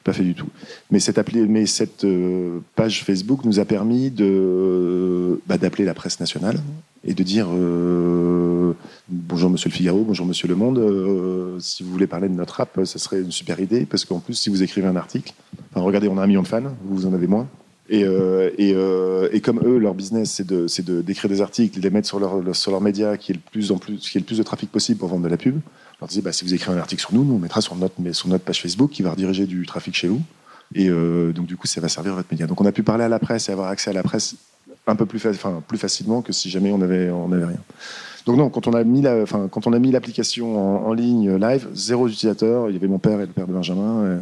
[0.04, 0.48] Pas fait du tout.
[0.90, 6.18] Mais cette, mais cette euh, page Facebook nous a permis de, bah, d'appeler la presse
[6.18, 6.58] nationale
[7.04, 8.74] et de dire euh,
[9.08, 12.60] bonjour Monsieur le Figaro, bonjour Monsieur Le Monde, euh, si vous voulez parler de notre
[12.60, 15.32] app, ça serait une super idée parce qu'en plus si vous écrivez un article,
[15.74, 17.48] regardez, on a un million de fans, vous en avez moins.
[17.88, 22.08] Et, euh, et, comme eux, leur business, c'est de, d'écrire des articles, de les mettre
[22.08, 24.70] sur leur, sur leur média qui est le plus en plus, le plus de trafic
[24.70, 25.56] possible pour vendre de la pub.
[25.56, 27.76] On leur disait, bah, si vous écrivez un article sur nous, nous on mettra sur
[27.76, 30.22] notre, sur notre page Facebook qui va rediriger du trafic chez vous.
[30.74, 32.46] Et donc du coup, ça va servir votre média.
[32.46, 34.36] Donc on a pu parler à la presse et avoir accès à la presse
[34.86, 37.56] un peu plus, facilement que si jamais on avait, rien.
[38.26, 38.84] Donc non, quand on a
[39.78, 42.68] mis l'application en, ligne live, zéro utilisateur.
[42.68, 44.02] Il y avait mon père et le père de Benjamin.
[44.02, 44.18] Euh,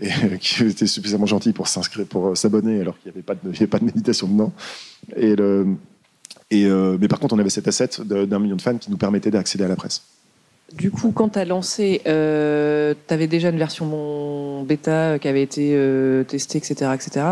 [0.00, 3.84] et, qui étaient suffisamment gentils pour s'inscrire, pour s'abonner, alors qu'il n'y avait pas de,
[3.84, 4.52] méditation dedans.
[5.18, 5.64] Euh,
[6.50, 9.64] mais par contre, on avait cet asset d'un million de fans qui nous permettait d'accéder
[9.64, 10.02] à la presse.
[10.74, 15.42] Du coup, quand tu as lancé, euh, tu avais déjà une version bêta qui avait
[15.42, 15.76] été
[16.26, 17.26] testée, etc., etc.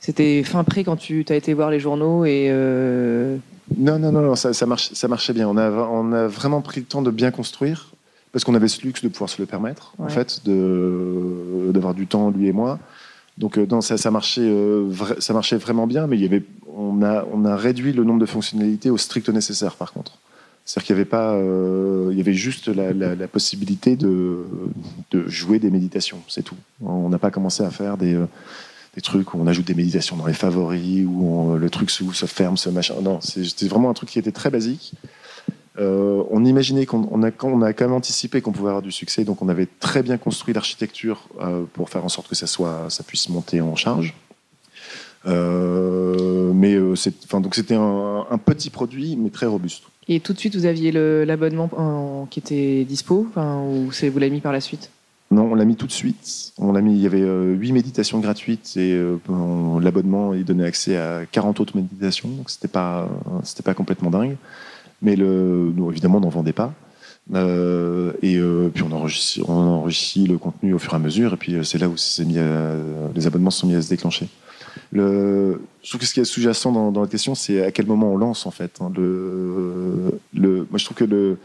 [0.00, 2.48] C'était fin prêt quand tu as été voir les journaux et.
[2.50, 3.36] Euh,
[3.76, 5.48] non, non, non, ça, ça, marche, ça marchait bien.
[5.48, 7.92] On a, on a vraiment pris le temps de bien construire
[8.32, 12.30] parce qu'on avait ce luxe de pouvoir se le permettre, en fait, d'avoir du temps,
[12.30, 12.78] lui et moi.
[13.38, 16.42] Donc, euh, non, ça, ça, marchait, euh, ça marchait vraiment bien, mais il y avait,
[16.74, 20.18] on, a, on a réduit le nombre de fonctionnalités au strict nécessaire, par contre.
[20.64, 21.38] C'est-à-dire qu'il n'y avait pas,
[22.10, 24.44] il y avait juste la, la, possibilité de,
[25.12, 26.56] de, jouer des méditations, c'est tout.
[26.82, 28.18] On n'a pas commencé à faire des,
[28.96, 32.56] des trucs où on ajoute des méditations dans les favoris, où le truc se ferme,
[32.56, 32.94] ce machin.
[33.02, 34.94] Non, c'était vraiment un truc qui était très basique.
[35.78, 38.92] Euh, on imaginait qu'on on a, on a, quand même anticipé qu'on pouvait avoir du
[38.92, 42.46] succès, donc on avait très bien construit l'architecture euh, pour faire en sorte que ça,
[42.46, 44.14] soit, ça puisse monter en charge.
[45.26, 49.82] Euh, mais donc c'était un, un, petit produit, mais très robuste.
[50.08, 54.52] Et tout de suite, vous aviez l'abonnement qui était dispo, ou vous l'avez mis par
[54.52, 54.90] la suite?
[55.30, 56.52] Non, on l'a mis tout de suite.
[56.58, 56.94] On l'a mis.
[56.94, 59.18] Il y avait euh, huit méditations gratuites et euh,
[59.80, 62.28] l'abonnement il donnait accès à 40 autres méditations.
[62.28, 63.08] Donc c'était pas
[63.42, 64.36] c'était pas complètement dingue.
[65.02, 66.72] Mais le, nous, évidemment, on n'en vendait pas.
[67.34, 68.38] Euh, et
[68.72, 71.34] puis on enrichit, on le contenu au fur et à mesure.
[71.34, 71.96] Et puis c'est là où
[73.14, 74.28] les abonnements sont mis à se déclencher.
[74.92, 78.12] Le, je trouve que ce qui est sous-jacent dans, la question, c'est à quel moment
[78.12, 78.78] on lance en fait.
[78.80, 78.92] Hein.
[80.32, 81.38] moi, je trouve que le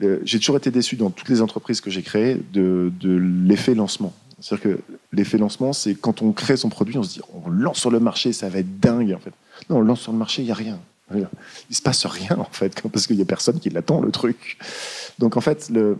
[0.00, 4.12] j'ai toujours été déçu dans toutes les entreprises que j'ai créées de, l'effet lancement.
[4.40, 4.80] C'est-à-dire que
[5.12, 7.98] l'effet lancement, c'est quand on crée son produit, on se dit on lance sur le
[7.98, 9.32] marché, ça va être dingue en fait.
[9.68, 10.78] Non, on lance sur le marché, il n'y a rien.
[11.70, 14.58] Il se passe rien en fait, parce qu'il n'y a personne qui l'attend le truc.
[15.18, 15.96] Donc en fait, euh,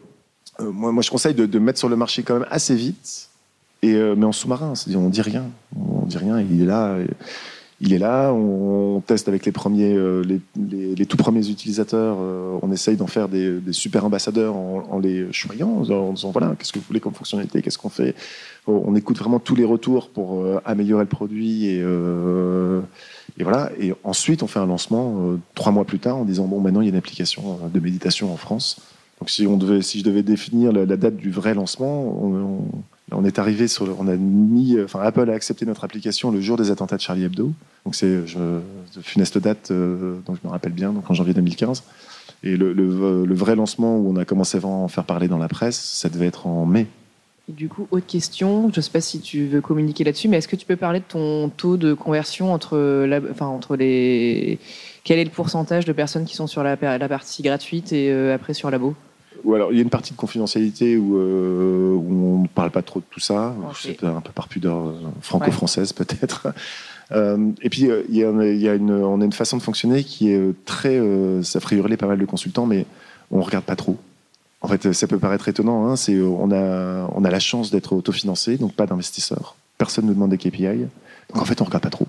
[0.60, 3.28] moi, je conseille de, mettre sur le marché quand même assez vite,
[3.82, 6.96] et, euh, mais en sous-marin, c'est-à-dire on dit rien, on dit rien, il est là
[7.80, 12.72] il est là, on, teste avec les premiers, euh, les, tout premiers utilisateurs, euh, on
[12.72, 16.84] essaye d'en faire des, super ambassadeurs en, les choyant, en, disant voilà, qu'est-ce que vous
[16.86, 18.16] voulez comme fonctionnalité, qu'est-ce qu'on fait?
[18.66, 21.82] On écoute vraiment tous les retours pour euh, améliorer le produit et,
[23.40, 23.70] voilà.
[23.78, 26.86] Et ensuite, on fait un lancement trois mois plus tard en disant bon, maintenant il
[26.86, 28.80] y a une application de méditation en France.
[29.20, 32.64] Donc si on devait, si je devais définir la, date du vrai lancement, on
[33.24, 36.70] est arrivé sur, on a mis, enfin Apple a accepté notre application le jour des
[36.70, 37.52] attentats de Charlie Hebdo.
[37.84, 41.84] Donc c'est de funeste date, euh, je me rappelle bien, donc en janvier 2015.
[42.44, 45.78] Et le, vrai lancement où on a commencé à en faire parler dans la presse,
[45.78, 46.86] ça devait être en mai.
[47.48, 50.48] du coup, autre question, je ne sais pas si tu veux communiquer là-dessus, mais est-ce
[50.48, 52.76] que tu peux parler de ton taux de conversion entre,
[53.76, 54.58] les...
[55.04, 58.34] Quel est le pourcentage de personnes qui sont sur la, la partie gratuite et euh,
[58.34, 58.94] après sur Labo
[59.44, 62.82] ou alors, il y a une partie de confidentialité où, euh, on ne parle pas
[62.82, 63.54] trop de tout ça.
[63.78, 66.48] C'est un peu par pudeur euh, franco-française, peut-être.
[67.12, 70.64] Euh, et puis, il y, a, une, on a une façon de fonctionner qui est
[70.64, 71.00] très.
[71.42, 72.86] ça ferait hurler pas mal de consultants, mais
[73.30, 73.96] on ne regarde pas trop.
[74.60, 75.88] En fait, ça peut paraître étonnant.
[75.88, 79.56] Hein, c'est, on, a, on a la chance d'être autofinancé, donc pas d'investisseurs.
[79.78, 80.86] Personne ne nous demande des KPI.
[81.32, 82.08] Donc, en fait, on ne regarde pas trop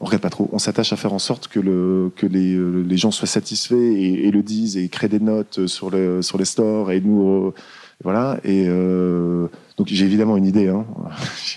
[0.00, 0.48] on regarde pas trop.
[0.52, 4.76] On s'attache à faire en sorte que, euh, les gens soient satisfaits et, le disent
[4.76, 7.46] et créent des notes sur, le, sur les stores et nous.
[7.46, 7.54] Euh,
[8.04, 8.38] voilà.
[8.44, 10.68] Et euh, donc j'ai évidemment une idée.
[10.68, 10.84] Hein.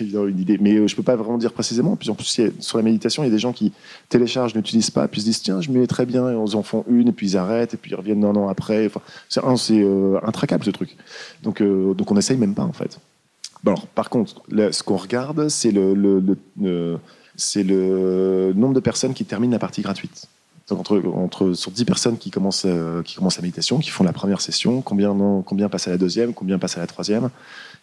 [0.60, 1.96] mais je peux pas vraiment dire précisément.
[1.96, 3.72] Puis en plus, sur la méditation, il y a des gens qui
[4.08, 6.62] téléchargent, n'utilisent pas, puis se disent tiens, je me mets très bien, et ils en
[6.62, 8.90] font une, et puis ils arrêtent, et puis ils reviennent un an après.
[9.28, 9.42] C'est
[10.22, 10.96] intraquable ce truc.
[11.42, 12.98] Donc, donc on n'essaye même pas en fait.
[13.62, 16.22] Bon, alors, par contre, ce qu'on regarde, c'est le
[17.40, 20.28] c'est le nombre de personnes qui terminent la partie gratuite.
[20.68, 24.04] Donc entre, entre, sur 10 personnes qui commencent, euh, qui commencent la méditation, qui font
[24.04, 27.30] la première session, combien, combien passent à la deuxième, combien passent à la troisième.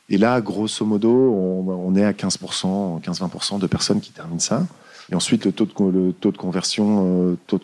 [0.09, 4.65] Et là, grosso modo, on, est à 15%, 15-20% de personnes qui terminent ça.
[5.11, 7.63] Et ensuite, le taux de, le taux de conversion, euh, taux de,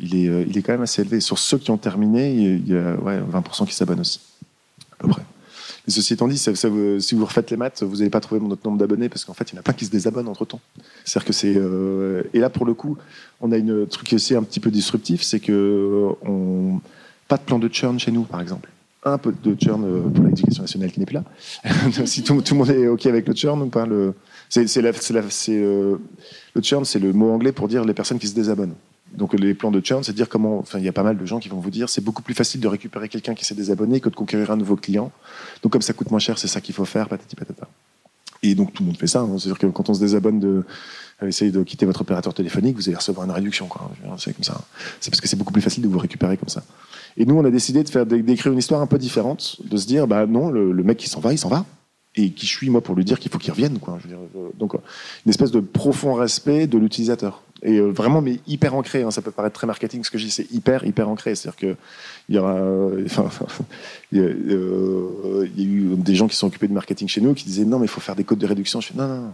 [0.00, 1.20] il, est, euh, il est quand même assez élevé.
[1.20, 4.20] Sur ceux qui ont terminé, il y a ouais, 20% qui s'abonnent aussi,
[4.92, 5.22] à peu près.
[5.88, 9.08] Ceci étant dit, si vous refaites les maths, vous n'allez pas trouver notre nombre d'abonnés
[9.08, 10.60] parce qu'en fait, il y en a plein qui se désabonnent entre temps.
[11.04, 11.54] C'est-à-dire que c'est.
[11.56, 12.96] Euh, et là, pour le coup,
[13.40, 16.80] on a une truc qui est aussi un petit peu disruptif, c'est que on
[17.26, 18.68] pas de plan de churn chez nous, par exemple.
[19.04, 21.24] Un peu de churn euh, pour l'éducation nationale qui n'est plus là.
[22.04, 24.14] si tout, le monde est OK avec le churn le,
[24.48, 25.96] c'est, euh,
[26.54, 28.74] le churn, c'est le mot anglais pour dire les personnes qui se désabonnent.
[29.16, 30.58] Donc les plans de churn, c'est dire comment.
[30.58, 32.34] Enfin, il y a pas mal de gens qui vont vous dire c'est beaucoup plus
[32.34, 35.12] facile de récupérer quelqu'un qui s'est désabonné que de conquérir un nouveau client.
[35.62, 37.68] Donc comme ça coûte moins cher, c'est ça qu'il faut faire, patati patata.
[38.42, 39.20] Et donc tout le monde fait ça.
[39.20, 39.38] Hein.
[39.38, 40.64] C'est-à-dire que quand on se désabonne de
[41.22, 43.68] euh, essayer de quitter votre opérateur téléphonique, vous allez recevoir une réduction.
[44.18, 44.60] C'est comme ça.
[45.00, 46.64] C'est parce que c'est beaucoup plus facile de vous récupérer comme ça.
[47.16, 49.86] Et nous, on a décidé de faire d'écrire une histoire un peu différente, de se
[49.86, 51.64] dire bah non, le, mec qui s'en va, il s'en va
[52.14, 55.30] et qui suis moi pour lui dire qu'il faut qu'il revienne quoi euh, donc une
[55.30, 59.30] espèce de profond respect de l'utilisateur et euh, vraiment mais hyper ancré hein, ça peut
[59.30, 61.76] paraître très marketing ce que je dis c'est hyper hyper ancré c'est à dire que
[62.28, 63.28] il y aura euh, enfin,
[64.12, 67.64] il, y a, eu des gens qui sont occupés de marketing chez nous qui disaient
[67.64, 69.32] non mais il faut faire des codes de réduction je fais non non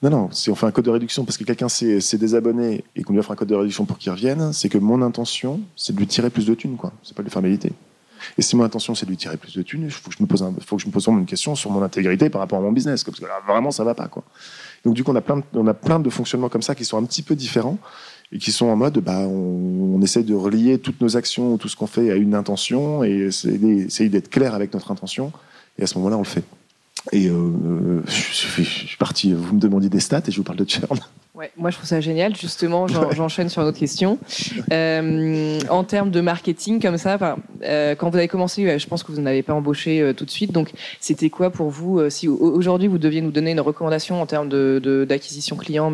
[0.00, 3.02] non non, si on fait un code de réduction parce que quelqu'un s'est désabonné et
[3.02, 5.92] qu'on lui offre un code de réduction pour qu'il revienne, c'est que mon intention, c'est
[5.92, 6.92] de lui tirer plus de thunes, quoi.
[7.02, 7.72] C'est pas de lui faire mériter.
[8.36, 10.22] Et si mon intention c'est de lui tirer plus de thunes, il faut que je
[10.22, 12.72] me pose, faut je me pose une question sur mon intégrité par rapport à mon
[12.72, 14.08] business, parce que là vraiment ça va pas.
[14.84, 17.34] Donc du coup on a plein de, fonctionnements comme ça qui sont un petit peu
[17.34, 17.78] différents
[18.32, 21.76] et qui sont en mode bah on, essaie de relier toutes nos actions, tout ce
[21.76, 25.32] qu'on fait à une intention et essayer d'être clair avec notre intention
[25.78, 26.44] et à ce moment-là on le fait.
[27.12, 30.68] Et euh, je, suis parti, vous me demandiez des stats et je vous parle de
[30.68, 30.98] churn.
[31.38, 32.34] Ouais, moi je trouve ça génial.
[32.34, 34.18] Justement, j'enchaîne sur une autre question.
[34.72, 37.16] Euh, en termes de marketing, comme ça,
[37.62, 40.50] euh, quand vous avez commencé, je pense que vous n'avez pas embauché tout de suite.
[40.50, 44.48] Donc, c'était quoi pour vous Si aujourd'hui vous deviez nous donner une recommandation en termes
[44.48, 45.92] d'acquisition de, client,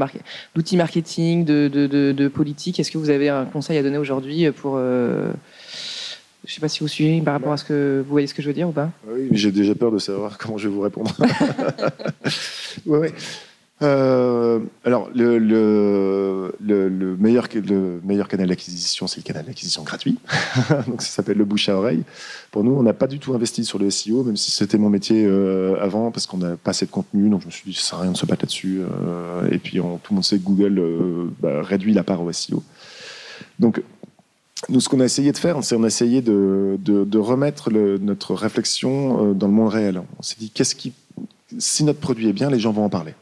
[0.55, 4.79] d'outils marketing, de, de, politique, est-ce que vous avez un conseil à donner aujourd'hui pour
[6.47, 8.35] je ne sais pas si vous suivez par rapport à ce que vous voyez ce
[8.35, 8.91] que je veux dire ou pas?
[9.09, 11.11] Oui, mais j'ai déjà peur de savoir comment je vais vous répondre.
[12.87, 13.13] ouais, ouais.
[13.83, 20.19] Euh, alors, le, le, le, meilleur, le meilleur canal d'acquisition, c'est le canal d'acquisition gratuit.
[20.87, 22.05] Donc, ça s'appelle le bouche à oreille.
[22.51, 24.91] Pour nous, on n'a pas du tout investi sur le SEO, même si c'était mon
[24.91, 27.29] métier euh, avant, parce qu'on n'a pas assez de contenu.
[27.29, 28.81] Donc, je me suis dit, ça sert à rien de se battre là-dessus.
[28.81, 30.81] Euh, et puis, tout le monde sait que Google
[31.41, 32.63] bah, réduit la part au SEO.
[33.59, 33.83] Donc,
[34.69, 38.35] nous, ce qu'on a essayé de faire, c'est on a essayé de, de, remettre notre
[38.35, 40.01] réflexion dans le monde réel.
[40.19, 40.95] On s'est dit, qu'est-ce qui,
[41.59, 43.15] si notre produit est bien, les gens vont en parler.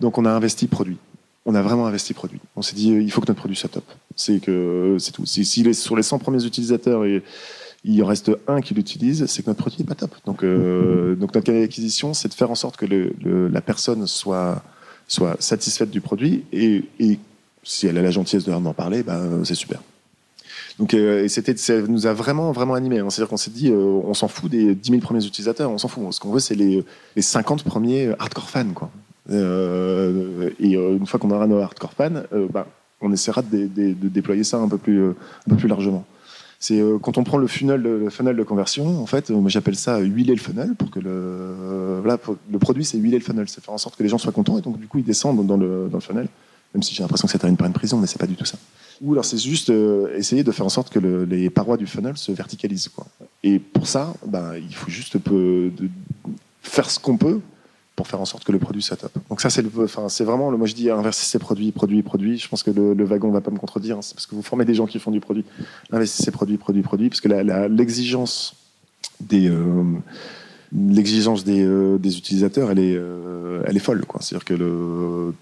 [0.00, 0.98] Donc, on a investi produit.
[1.46, 2.40] On a vraiment investi produit.
[2.56, 3.84] On s'est dit, euh, il faut que notre produit soit top.
[4.16, 5.26] C'est que c'est tout.
[5.26, 7.22] Si, si sur les 100 premiers utilisateurs, et,
[7.84, 10.14] il en reste un qui l'utilise, c'est que notre produit n'est pas top.
[10.26, 12.86] Donc, euh, donc notre canal d'acquisition, c'est de faire en sorte que
[13.24, 14.62] la personne soit,
[15.08, 16.84] soit satisfaite du produit et,
[17.62, 19.80] si elle a la gentillesse de en parler, ben, c'est super.
[20.78, 23.00] Donc, euh, et c'était, ça nous a vraiment, vraiment animé.
[23.00, 23.10] Hein.
[23.10, 25.88] C'est-à-dire qu'on s'est dit, euh, on s'en fout des 10 000 premiers utilisateurs, on s'en
[25.88, 26.02] fout.
[26.10, 26.82] Ce qu'on veut, c'est les,
[27.16, 28.90] les 50 premiers hardcore fans, quoi.
[29.30, 32.66] Euh, et une fois qu'on aura nos hardcore fans, bah,
[33.00, 33.66] on essaiera de,
[34.08, 35.14] déployer ça un peu plus, un
[35.48, 36.04] peu plus largement.
[36.58, 40.34] C'est quand on prend le funnel, le funnel de conversion, en fait, j'appelle ça huiler
[40.34, 42.18] le funnel pour que le, voilà,
[42.50, 44.58] le produit, c'est huiler le funnel, c'est faire en sorte que les gens soient contents
[44.58, 46.28] et donc du coup ils descendent dans le, funnel.
[46.74, 48.44] Même si j'ai l'impression que ça termine par une prison, mais c'est pas du tout
[48.44, 48.58] ça.
[49.00, 52.18] Ou alors c'est juste euh, essayer de faire en sorte que les parois du funnel
[52.18, 52.88] se verticalisent.
[52.88, 53.06] Quoi.
[53.42, 55.70] Et pour ça, ben, il faut juste peu
[56.62, 57.40] faire ce qu'on peut
[58.00, 59.12] pour faire en sorte que le produit soit top.
[59.28, 62.38] Donc ça, c'est, enfin, c'est vraiment, le, moi je dis inverser produits, produits, produits.
[62.38, 63.98] Je pense que le, le wagon va pas me contredire.
[63.98, 64.02] Hein.
[64.02, 65.44] c'est parce que vous formez des gens qui font du produit.
[65.92, 67.10] Investissez produits, produits, produits.
[67.10, 67.28] Parce que
[67.68, 68.54] l'exigence
[69.20, 69.50] des...
[69.50, 69.84] Euh,
[70.72, 72.98] l'exigence des, euh, des, utilisateurs, elle est,
[73.66, 74.02] elle est folle.
[74.20, 74.54] C'est-à-dire que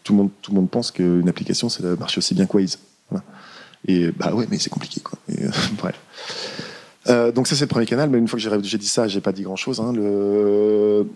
[0.02, 2.78] tout, le monde, tout le monde pense qu'une application, ça marche aussi bien que Waze.
[3.86, 5.16] Et bah ouais, mais c'est compliqué, quoi.
[5.30, 5.94] Euh, bref.
[7.08, 9.20] Euh, donc ça c'est le premier canal, mais une fois que j'ai dit ça, j'ai
[9.20, 9.80] pas dit grand chose.
[9.80, 9.92] Hein.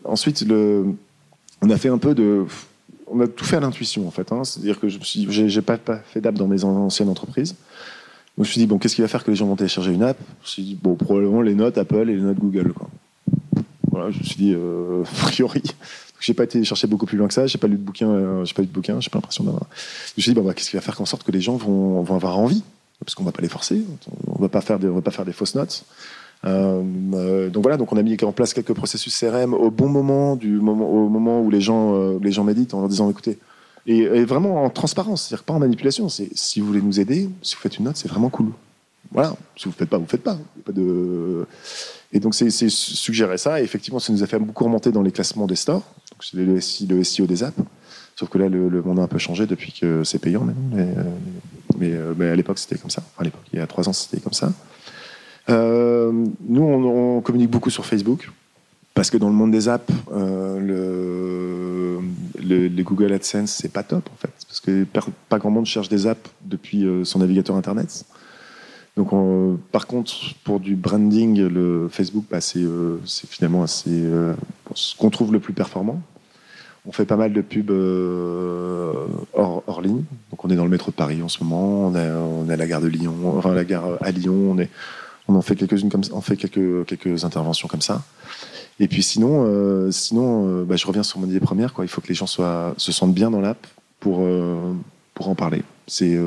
[0.04, 0.94] Ensuite, le...
[1.62, 2.44] on a fait un peu de,
[3.06, 4.32] on a tout fait à l'intuition en fait.
[4.32, 4.44] Hein.
[4.44, 7.50] C'est-à-dire que je j'ai, pas, pas, fait d'app dans mes anciennes entreprises.
[8.36, 9.92] Donc je me suis dit bon, qu'est-ce qui va faire que les gens vont télécharger
[9.92, 10.18] une app?
[10.18, 12.72] Je me suis dit bon, probablement les notes Apple et les notes Google.
[12.72, 12.88] Quoi.
[13.90, 15.62] Voilà, je me suis dit euh, a priori,
[16.20, 17.46] j'ai pas été chercher beaucoup plus loin que ça.
[17.46, 18.08] J'ai pas lu de bouquin.
[18.08, 19.00] Euh, j'ai pas lu de bouquin.
[19.00, 19.66] J'ai pas l'impression d'avoir.
[19.70, 22.00] Je me suis dit, bah, qu'est-ce qui va faire en sorte que les gens vont,
[22.14, 22.62] avoir envie?
[23.00, 23.82] Parce qu'on va pas les forcer.
[24.28, 25.84] On va pas faire va pas faire des fausses notes.
[26.44, 26.82] Euh,
[27.14, 30.32] euh, donc voilà, donc on a mis en place quelques processus CRM au bon moment,
[30.32, 33.38] au moment où les gens, les gens méditent, en leur disant, écoutez,
[33.86, 36.08] et, vraiment en transparence, c'est-à-dire pas en manipulation.
[36.08, 38.50] C'est si vous voulez nous aider, si vous faites une note, c'est vraiment cool.
[39.10, 39.34] Voilà.
[39.56, 40.38] Si vous faites pas, vous faites pas.
[42.12, 43.60] Et donc c'est suggérer ça.
[43.60, 45.82] Et effectivement, ça nous a fait beaucoup remonter dans les classements des stores
[46.22, 46.36] c'est
[46.86, 47.58] le, SEO des apps.
[48.16, 50.94] Sauf que là, le, monde a un peu changé depuis que c'est payant euh,
[51.80, 53.02] euh, mais, à l'époque, c'était comme ça.
[53.18, 54.52] à l'époque, il y a trois ans, c'était comme ça.
[55.48, 56.12] Euh,
[56.46, 58.30] nous, on, communique beaucoup sur Facebook.
[58.94, 62.00] parce que dans le monde des apps, le,
[62.38, 64.32] les Google AdSense, c'est pas top en fait.
[64.46, 64.84] Parce que
[65.28, 68.04] pas grand monde cherche des apps depuis son navigateur Internet.
[68.96, 69.10] Donc,
[69.70, 70.12] par contre,
[70.44, 72.66] pour du branding, le Facebook, bah, c'est
[73.04, 74.04] finalement assez,
[74.74, 76.02] ce qu'on trouve le plus performant.
[76.84, 78.92] On fait pas mal de pubs euh,
[79.34, 80.02] hors, ligne.
[80.30, 81.86] Donc on est dans le métro de Paris en ce moment.
[81.86, 84.50] On est, on à la gare de Lyon, enfin la gare à Lyon.
[84.50, 84.68] On est,
[85.28, 88.02] on en fait quelques interventions comme ça.
[88.80, 91.72] Et puis sinon, euh, sinon, euh, bah, je reviens sur mon idée première.
[91.72, 91.84] Quoi.
[91.84, 93.66] Il faut que les gens soient, se sentent bien dans l'app
[94.00, 94.26] pour
[95.14, 95.62] pour en parler.
[95.86, 96.18] C'est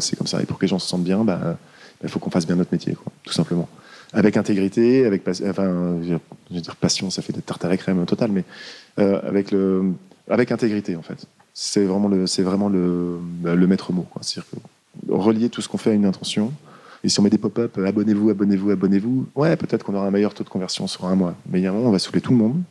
[0.00, 0.42] c'est comme ça.
[0.42, 1.56] Et pour que les gens se sentent bien, bah,
[2.02, 3.68] il faut qu'on fasse bien notre métier, tout simplement
[4.12, 6.18] avec intégrité, avec enfin, je
[6.54, 8.44] veux dire passion, ça fait des tartes à la crème total, mais
[8.98, 9.92] euh, avec le,
[10.28, 11.26] avec intégrité en fait.
[11.54, 14.06] C'est vraiment le, c'est vraiment le, le maître mot.
[14.20, 14.50] C'est-à-dire
[15.08, 16.52] relier tout ce qu'on fait à une intention.
[17.04, 20.34] Et si on met des pop-up, abonnez-vous, abonnez-vous, abonnez-vous, ouais, peut-être qu'on aura un meilleur
[20.34, 21.34] taux de conversion sur un mois.
[21.50, 22.62] Mais il y a un moment, on va saouler tout le monde.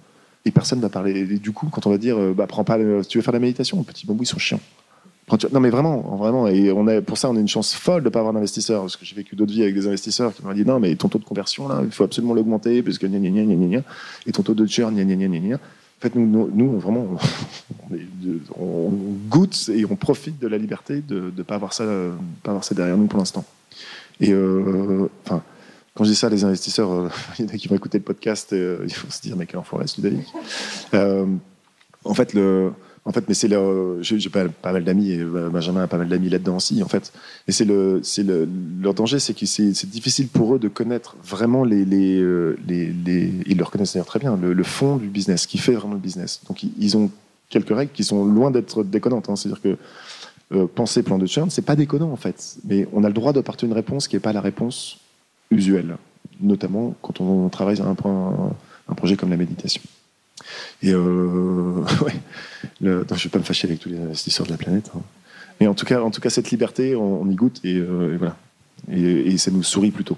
[0.45, 1.19] Et personne ne va parler.
[1.19, 3.37] Et du coup, quand on va dire, euh, bah, prends pas, tu veux faire de
[3.37, 4.59] la méditation, petit bambou, ils sont chiants.
[5.51, 6.47] Non, mais vraiment, vraiment.
[6.47, 8.81] Et on a, pour ça, on a une chance folle de ne pas avoir d'investisseurs.
[8.81, 11.07] Parce que j'ai vécu d'autres vies avec des investisseurs qui m'ont dit non, mais ton
[11.07, 13.81] taux de conversion, là, il faut absolument l'augmenter, parce que gna, gna, gna, gna,
[14.25, 15.59] et ton taux de churn, gna, gna, gna, gna, En
[16.01, 17.07] fait, nous, nous, vraiment,
[18.59, 18.91] on,
[19.29, 21.85] goûte et on profite de la liberté de ne pas, avoir ça,
[22.43, 23.45] pas avoir ça derrière nous pour l'instant.
[24.21, 25.07] Et euh,
[25.95, 28.03] quand je dis ça, les investisseurs, euh, il y en a qui vont écouter le
[28.03, 30.27] podcast, et, euh, il faut se dire, mais quel enfoiré, Ludovic.
[32.03, 32.35] En fait,
[33.03, 33.49] en fait, mais c'est
[34.01, 37.13] j'ai pas, mal d'amis et Benjamin a pas mal d'amis là-dedans aussi, en fait.
[37.47, 38.47] Et c'est le, c'est le,
[38.81, 43.93] leur danger, c'est que c'est, difficile pour eux de connaître vraiment les ils le reconnaissent
[43.93, 46.41] d'ailleurs très bien, le, fond du business, qui fait vraiment le business.
[46.47, 47.11] Donc ils ont
[47.49, 49.29] quelques règles qui sont loin d'être déconnantes.
[49.29, 49.35] Hein.
[49.35, 49.77] C'est-à-dire que
[50.53, 53.33] euh, penser plan de churn, c'est pas déconnant en fait, mais on a le droit
[53.33, 54.99] d'apporter une réponse qui n'est pas la réponse
[55.49, 55.97] usuelle,
[56.41, 57.95] notamment quand on travaille sur un,
[58.95, 59.81] projet comme la méditation.
[60.83, 61.85] Et euh,
[62.81, 64.91] je ne vais pas me fâcher avec tous les investisseurs de la planète.
[64.95, 65.01] Hein.
[65.61, 68.35] Mais en tout cas, cette liberté, on, y goûte et, euh, voilà.
[68.91, 70.17] Et, ça nous sourit plutôt.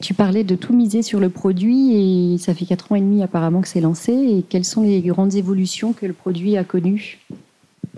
[0.00, 1.92] Tu parlais de tout miser sur le produit
[2.34, 4.12] et ça fait 4 ans et demi apparemment que c'est lancé.
[4.12, 7.18] Et quelles sont les grandes évolutions que le produit a connues?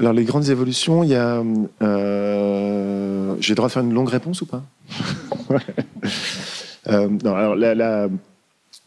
[0.03, 1.45] Alors les grandes évolutions, il y a...
[1.81, 4.63] Euh, J'ai le droit de faire une longue réponse ou pas?
[6.89, 8.09] Euh, Non, alors la, la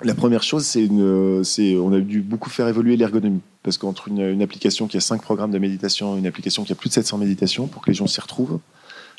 [0.04, 3.39] la première chose, c'est on a dû beaucoup faire évoluer l'ergonomie.
[3.63, 6.75] Parce qu'entre une, application qui a 5 programmes de méditation et une application qui a
[6.75, 8.60] plus de 700 méditations, pour que les gens s'y retrouvent,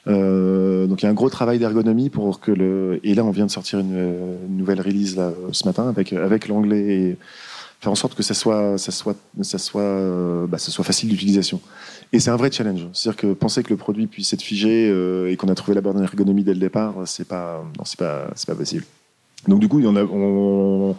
[0.07, 3.01] euh, donc il y a un gros travail d'ergonomie pour que le.
[3.03, 5.19] Et là, on vient de sortir une, nouvelle release
[5.53, 7.17] ce matin avec, avec l'anglais et
[7.81, 11.61] faire en sorte que ça soit, ça soit, ça soit, bah, ça soit facile d'utilisation.
[12.12, 12.87] Et c'est un vrai challenge.
[12.93, 15.81] C'est-à-dire que penser que le produit puisse être figé euh, et qu'on a trouvé la
[15.81, 18.85] bonne ergonomie dès le départ, c'est pas, non, c'est pas, c'est pas possible.
[19.49, 20.95] Donc du coup, on,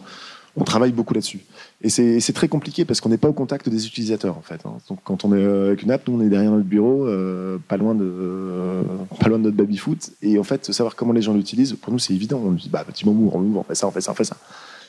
[0.64, 1.40] travaille beaucoup là-dessus.
[1.82, 4.60] Et c'est très compliqué parce qu'on n'est pas au contact des utilisateurs en fait.
[4.66, 4.78] Hein.
[4.88, 7.58] Donc quand on est euh, avec une app, nous on est derrière notre bureau, euh,
[7.68, 8.82] pas loin de euh,
[9.20, 10.10] pas loin de notre baby foot.
[10.20, 12.40] Et en fait, savoir comment les gens l'utilisent, pour nous c'est évident.
[12.44, 14.36] On dit bah petit moment, on fait ça, on fait ça, on fait ça.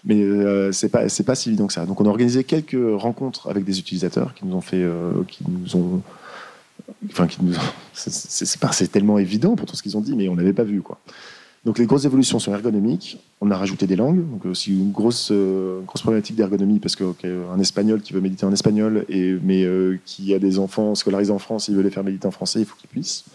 [0.05, 0.23] Mais
[0.71, 1.85] c'est pas c'est pas si évident que ça.
[1.85, 4.85] Donc on a organisé quelques rencontres avec des utilisateurs qui nous ont fait,
[5.27, 6.01] qui nous ont
[7.09, 7.53] enfin qui nous
[7.93, 10.99] c'est tellement évident pour tout ce qu'ils ont dit, mais on n'avait pas vu quoi.
[11.65, 13.19] Donc les grosses évolutions sont ergonomiques.
[13.41, 17.59] On a rajouté des langues, donc aussi une grosse, euh, grosse problématique d'ergonomie parce qu'un
[17.59, 21.39] espagnol qui veut méditer en espagnol, et, mais euh, qui a des enfants scolarisés en
[21.39, 23.25] France, il veut les faire méditer en français, il faut qu'il puisse.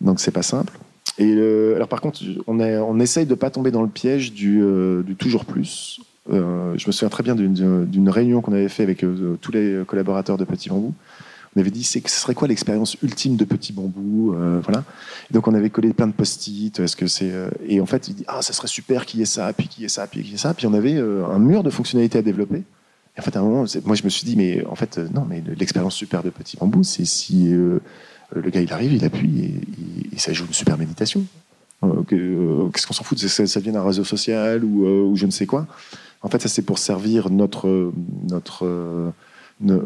[0.00, 0.78] Donc c'est pas simple.
[1.18, 1.32] Et
[1.74, 5.14] alors par contre, on, on essaye de pas tomber dans le piège du, euh, du
[5.14, 6.00] toujours plus.
[6.30, 9.04] je me souviens très bien d'une réunion qu'on avait fait avec
[9.40, 10.94] tous les collaborateurs de Petit Bambou.
[11.54, 14.84] On avait dit ce serait quoi l'expérience ultime de petit bambou euh, voilà.
[15.30, 18.14] Donc on avait collé plein de post-it est-ce que c'est euh, et en fait il
[18.14, 20.22] dit ah ça serait super qu'il y ait ça puis qu'il y ait ça puis
[20.22, 22.62] qu'il y ait ça puis on avait euh, un mur de fonctionnalités à développer.
[23.16, 25.26] Et en fait à un moment moi je me suis dit mais en fait non
[25.28, 27.54] mais l'expérience super de petit bambou c'est si
[28.34, 29.60] le gars il arrive il appuie
[30.12, 31.24] et, ça joue une super méditation
[32.08, 33.18] qu'est-ce qu'on s'en fout?
[33.18, 35.66] Ça, ça vient d'un réseau social ou, ou, je ne sais quoi
[36.22, 37.92] en fait ça c'est pour servir notre
[38.30, 39.12] notre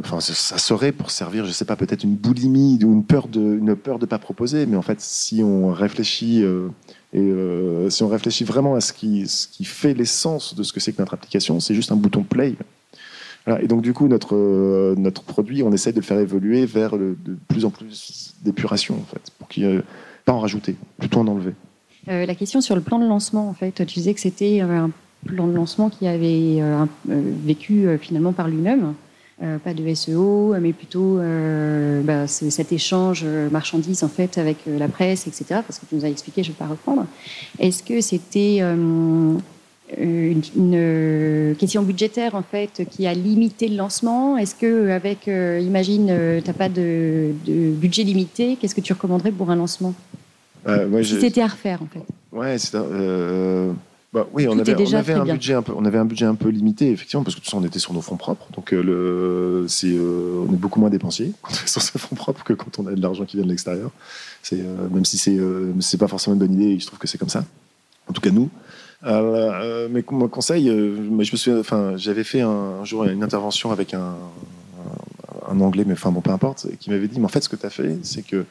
[0.03, 3.41] enfin, ça serait pour servir, je sais pas, peut-être une boulimie ou une peur de,
[3.41, 4.67] une peur de pas proposer.
[4.67, 6.69] Mais en fait, si on réfléchit euh,
[7.13, 10.93] et euh, si on réfléchit vraiment à ce qui fait l'essence de ce que c'est
[10.93, 12.55] que notre application, c'est juste un bouton play.
[13.61, 16.99] Et donc du coup, notre euh, notre produit, on essaie de le faire évoluer vers
[16.99, 17.17] de
[17.49, 19.81] plus en plus d'épuration, en fait, pour qu'il n'y
[20.25, 21.53] pas en rajouter, plutôt en enlever.
[22.09, 24.91] la question sur le plan de lancement, en fait, tu disais que c'était un
[25.25, 26.61] plan de lancement qui avait
[27.07, 28.95] vécu finalement par lui-même.
[29.43, 34.57] Euh, pas de SEO, mais plutôt euh, bah, cet échange euh, marchandise en fait avec
[34.67, 35.61] la presse, etc.
[35.67, 37.05] Parce que tu nous as expliqué, je ne vais pas reprendre.
[37.59, 38.63] Est-ce que c'était
[39.99, 46.07] une, question budgétaire en fait qui a limité le lancement Est-ce que avec, imagine,
[46.43, 49.95] tu n'as pas de, budget limité, qu'est-ce que tu recommanderais pour un lancement
[50.67, 52.03] Si c'était à refaire en fait.
[52.33, 52.77] Ouais, c'est
[54.17, 56.37] bah, oui, on avait, on avait un budget un peu, on avait un budget un
[56.37, 58.83] peu limité effectivement parce que tout ça on était sur nos fonds propres, donc euh,
[58.83, 62.43] le, c'est, euh, on est beaucoup moins dépensier quand on est sur ses fonds propres
[62.43, 63.91] que quand on a de l'argent qui vient de l'extérieur.
[64.43, 65.39] C'est euh, même si c'est
[65.81, 67.45] c'est pas forcément une bonne idée, je trouve que c'est comme ça.
[68.09, 68.49] En tout cas nous.
[69.03, 70.71] Mais mon conseil,
[71.59, 74.15] enfin, j'avais fait un, jour une intervention avec un,
[75.61, 77.67] anglais, mais enfin bon, peu importe, qui m'avait dit, mais en fait, ce que tu
[77.67, 78.45] as fait, c'est que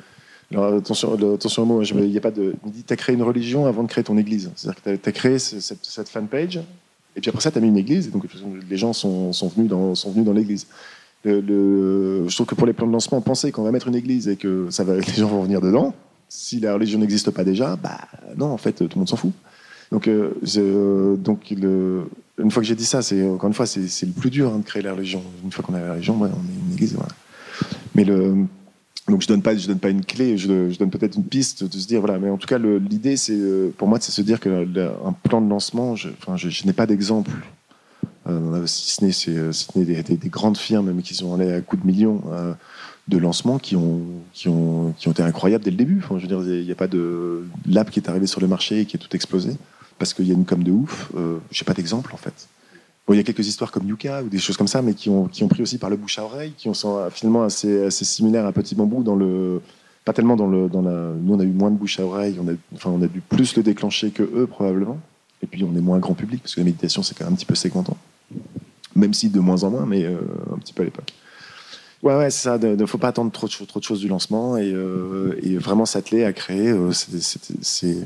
[0.55, 2.55] attention, attention au mot, il n'y a pas de.
[2.65, 4.51] Il dit tu as créé une religion avant de créer ton église.
[4.55, 6.59] C'est-à-dire que tu as, créé cette, cette fanpage,
[7.15, 8.25] et puis après ça, tu as mis une église, et donc
[8.69, 10.67] les gens sont, venus dans, l'église.
[11.23, 14.35] Je trouve que pour les plans de lancement, penser qu'on va mettre une église et
[14.35, 14.67] que
[15.07, 15.93] les gens vont venir dedans,
[16.27, 17.99] si la religion n'existe pas déjà, bah
[18.35, 19.31] non, en fait, tout le monde s'en fout.
[19.91, 22.09] Donc, euh, donc le,
[22.41, 24.59] une fois que j'ai dit ça, c'est encore une fois, c'est le plus dur hein,
[24.59, 25.23] de créer la religion.
[25.43, 26.97] Une fois qu'on a la religion, on est une église.
[27.93, 28.05] Mais
[29.07, 31.77] donc je donne pas, je donne pas une clé, je, donne peut-être une piste de
[31.77, 32.17] se dire voilà.
[32.17, 34.65] Mais en tout cas, l'idée, c'est euh, pour moi, c'est se dire qu'un
[35.23, 36.09] plan de lancement, je,
[36.65, 37.31] n'ai pas d'exemple.
[38.27, 41.61] Euh, si ce n'est euh, des, des, des, grandes firmes, mais qui sont allées à
[41.61, 42.53] coups de millions euh,
[43.07, 44.01] de lancement, qui ont,
[44.33, 46.01] qui ont, qui ont été incroyables dès le début.
[46.03, 48.47] Enfin, je veux dire, il n'y a pas de l'app qui est arrivé sur le
[48.47, 49.51] marché et qui est tout explosé
[49.99, 51.11] parce qu'il y a une com de ouf.
[51.15, 52.47] Euh, j'ai pas d'exemple en fait
[53.13, 55.27] il y a quelques histoires comme Yuka ou des choses comme ça, mais qui ont,
[55.27, 58.45] qui ont pris aussi par le bouche à oreille, qui sont finalement assez, assez similaires
[58.45, 59.61] à Petit Bambou dans le.
[60.03, 60.69] Pas tellement dans le.
[60.69, 63.01] Dans la, nous, on a eu moins de bouche à oreille, on a, enfin, on
[63.01, 64.99] a dû plus le déclencher que eux, probablement.
[65.43, 67.35] Et puis, on est moins grand public, parce que la méditation, c'est quand même un
[67.35, 67.97] petit peu segmentant.
[68.95, 70.17] Même si de moins en moins, mais euh,
[70.53, 71.13] un petit peu à l'époque.
[72.05, 72.57] Ouais, ouais, c'est ça.
[72.61, 76.23] Il ne faut pas attendre trop de, choses du lancement et, euh, et vraiment s'atteler
[76.23, 76.69] à créer.
[76.69, 77.97] Euh, c'est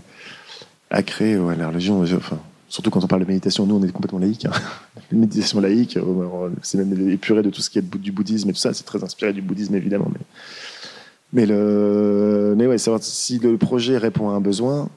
[0.89, 2.02] à créer la religion.
[2.02, 2.39] Enfin,
[2.70, 4.45] Surtout quand on parle de méditation, nous on est complètement laïque.
[4.45, 4.52] Hein.
[5.12, 8.60] méditation laïque, euh, c'est même épuré de tout ce qui est du bouddhisme et tout
[8.60, 8.74] ça.
[8.74, 10.10] C'est très inspiré du bouddhisme évidemment.
[10.14, 10.20] Mais,
[11.34, 14.88] mais, le, mais ouais, savoir si le projet répond à un besoin,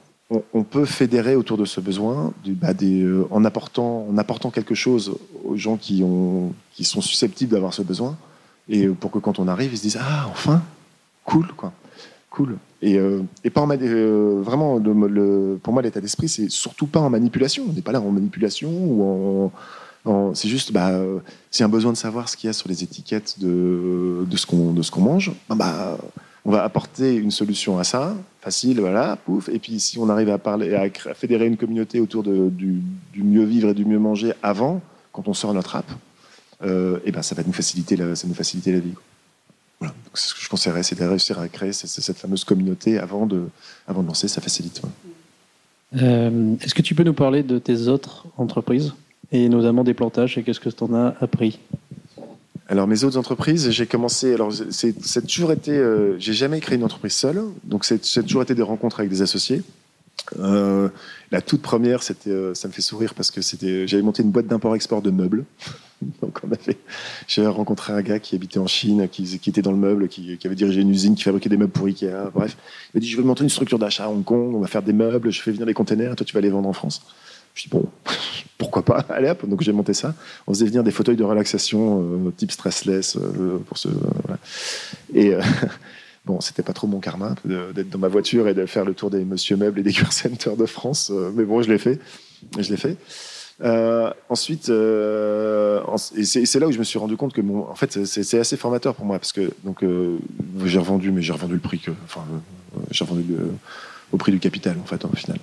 [0.53, 5.77] on, peut fédérer autour de ce besoin bah, euh, en, apportant, quelque chose aux gens
[5.77, 6.03] qui
[6.83, 8.17] sont susceptibles d'avoir ce besoin.
[8.69, 10.61] Et pour que quand on arrive, ils se disent Ah, enfin,
[11.25, 11.73] cool, quoi
[12.33, 12.57] cool.
[12.81, 14.81] Et, euh, et pas en euh, vraiment,
[15.61, 17.65] pour moi, l'état d'esprit, c'est surtout pas en manipulation.
[17.69, 19.51] On n'est pas là en manipulation ou
[20.33, 21.19] c'est juste, bah, euh,
[21.57, 24.45] a un besoin de savoir ce qu'il y a sur les étiquettes de, de ce
[24.45, 25.97] qu'on qu'on mange, bah, bah,
[26.43, 29.47] on va apporter une solution à ça, facile, voilà, pouf.
[29.47, 32.81] Et puis si on arrive à parler, à, fédérer une communauté autour du,
[33.15, 34.81] mieux vivre et du mieux manger avant,
[35.13, 35.89] quand on sort notre app,
[36.63, 38.93] et ben ça va nous faciliter la, ça nous faciliter la vie
[40.13, 43.45] ce que je conseillerais, c'est de réussir à créer cette, fameuse communauté avant de,
[43.87, 44.81] avant de lancer, ça facilite.
[45.95, 48.93] Euh, est-ce que tu peux nous parler de tes autres entreprises
[49.31, 51.59] et notamment des plantages et qu'est-ce que tu en as appris?
[52.67, 54.33] Alors mes autres entreprises, j'ai commencé.
[54.33, 55.71] Alors c'est toujours été.
[55.71, 59.21] Euh, j'ai jamais créé une entreprise seule, donc c'est toujours été des rencontres avec des
[59.21, 59.61] associés.
[60.39, 60.89] Euh,
[61.31, 64.31] la toute première, c'était, euh, ça me fait sourire parce que c'était, j'avais monté une
[64.31, 65.45] boîte d'import-export de meubles.
[66.21, 66.77] Donc on avait,
[67.27, 70.55] j'avais rencontré un gars qui habitait en Chine, qui, était dans le meuble, qui, avait
[70.55, 72.29] dirigé une usine qui fabriquait des meubles pour Ikea.
[72.33, 72.57] Bref,
[72.93, 74.83] il m'a dit je vais monter une structure d'achat à Hong Kong, on va faire
[74.83, 77.05] des meubles, je fais venir des containers, toi tu vas les vendre en France.
[77.55, 77.85] Je dis bon,
[78.57, 79.47] pourquoi pas, allez hop.
[79.47, 80.13] Donc j'ai monté ça.
[80.45, 83.17] On faisait venir des fauteuils de relaxation euh, type stressless
[83.65, 83.87] pour ce.
[83.87, 84.39] Voilà.
[85.13, 85.33] Et
[86.25, 89.09] Bon, c'était pas trop mon karma d'être dans ma voiture et de faire le tour
[89.09, 91.99] des Monsieur Meubles et des Cure Center de France, euh, mais bon, je l'ai fait.
[92.57, 92.97] Je l'ai fait.
[93.61, 98.05] Euh, ensuite, euh, c'est là où je me suis rendu compte que mon, en fait,
[98.05, 99.83] c'est assez formateur pour moi parce que donc
[100.65, 102.23] j'ai revendu, mais j'ai revendu le prix que, enfin,
[102.89, 103.35] j'ai revendu
[104.11, 105.37] au prix du capital en fait, au final.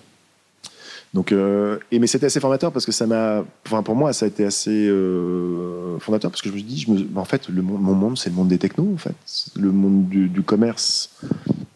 [1.12, 4.26] Donc, euh, et, mais c'était assez formateur parce que ça m'a, enfin pour moi, ça
[4.26, 7.62] a été assez euh, fondateur parce que je me dit, je me, en fait, le
[7.62, 9.16] monde, mon monde, c'est le monde des technos, en fait,
[9.56, 11.11] le monde du, du commerce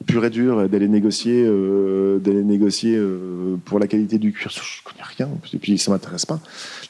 [0.07, 4.51] pur et dur, d'aller négocier, euh, d'aller négocier euh, pour la qualité du cuir.
[4.51, 6.41] Je connais rien, et puis ça m'intéresse pas.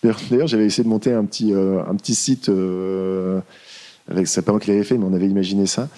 [0.02, 2.50] D'ailleurs, j'avais essayé de monter un petit, euh, un petit site.
[4.08, 5.88] avec, c'est pas moi qui l'avais fait, mais on avait imaginé ça.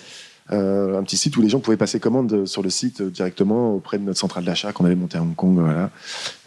[0.53, 3.99] Euh, un petit site où les gens pouvaient passer commande sur le site directement auprès
[3.99, 5.59] de notre centrale d'achat qu'on avait monté à Hong Kong.
[5.59, 5.91] Voilà.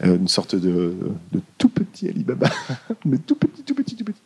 [0.04, 0.94] Euh, une sorte de,
[1.58, 2.48] tout petit Alibaba,
[3.04, 4.22] mais tout petit, tout petit, tout petit.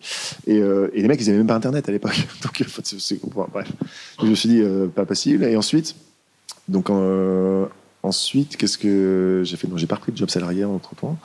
[0.46, 2.26] Et, euh, les mecs, ils n'avaient même pas Internet à l'époque.
[2.42, 3.72] Donc, c'est, bref.
[4.20, 4.62] je me suis dit,
[4.94, 5.44] pas possible.
[5.44, 5.96] Et ensuite,
[6.68, 6.90] donc,
[8.02, 9.68] ensuite, qu'est-ce que j'ai fait?
[9.68, 11.18] Non, j'ai pas repris de job salarié entre temps.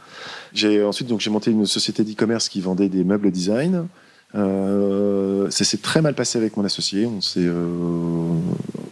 [0.53, 3.87] J'ai ensuite donc j'ai monté une société d'e-commerce qui vendait des meubles design.
[4.35, 7.07] Euh, ça s'est très mal passé avec mon associé.
[7.37, 8.39] Euh,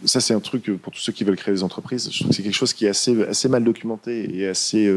[0.04, 2.08] ça, c'est un truc pour tous ceux qui veulent créer des entreprises.
[2.10, 4.92] Je trouve que c'est quelque chose qui est assez, mal documenté et assez.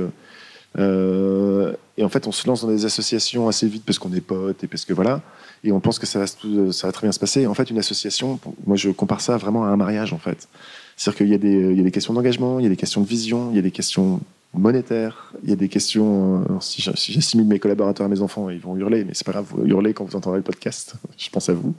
[0.80, 4.22] Euh, et en fait, on se lance dans des associations assez vite parce qu'on est
[4.22, 5.22] potes et parce que voilà,
[5.64, 7.46] et on pense que ça va, très bien se passer.
[7.46, 10.48] en fait, une association, moi, je compare ça vraiment à un mariage, en fait.
[10.96, 13.56] C'est-à-dire qu'il y a des questions d'engagement, il y a des questions de vision, il
[13.56, 14.22] y a des questions
[14.54, 16.42] monétaires, il y a des questions.
[16.42, 19.46] Euh, si j'assimile mes collaborateurs à mes enfants, ils vont hurler, mais c'est pas grave,
[19.50, 20.96] vous hurlez quand vous entendrez le podcast.
[21.18, 21.74] Je pense à vous.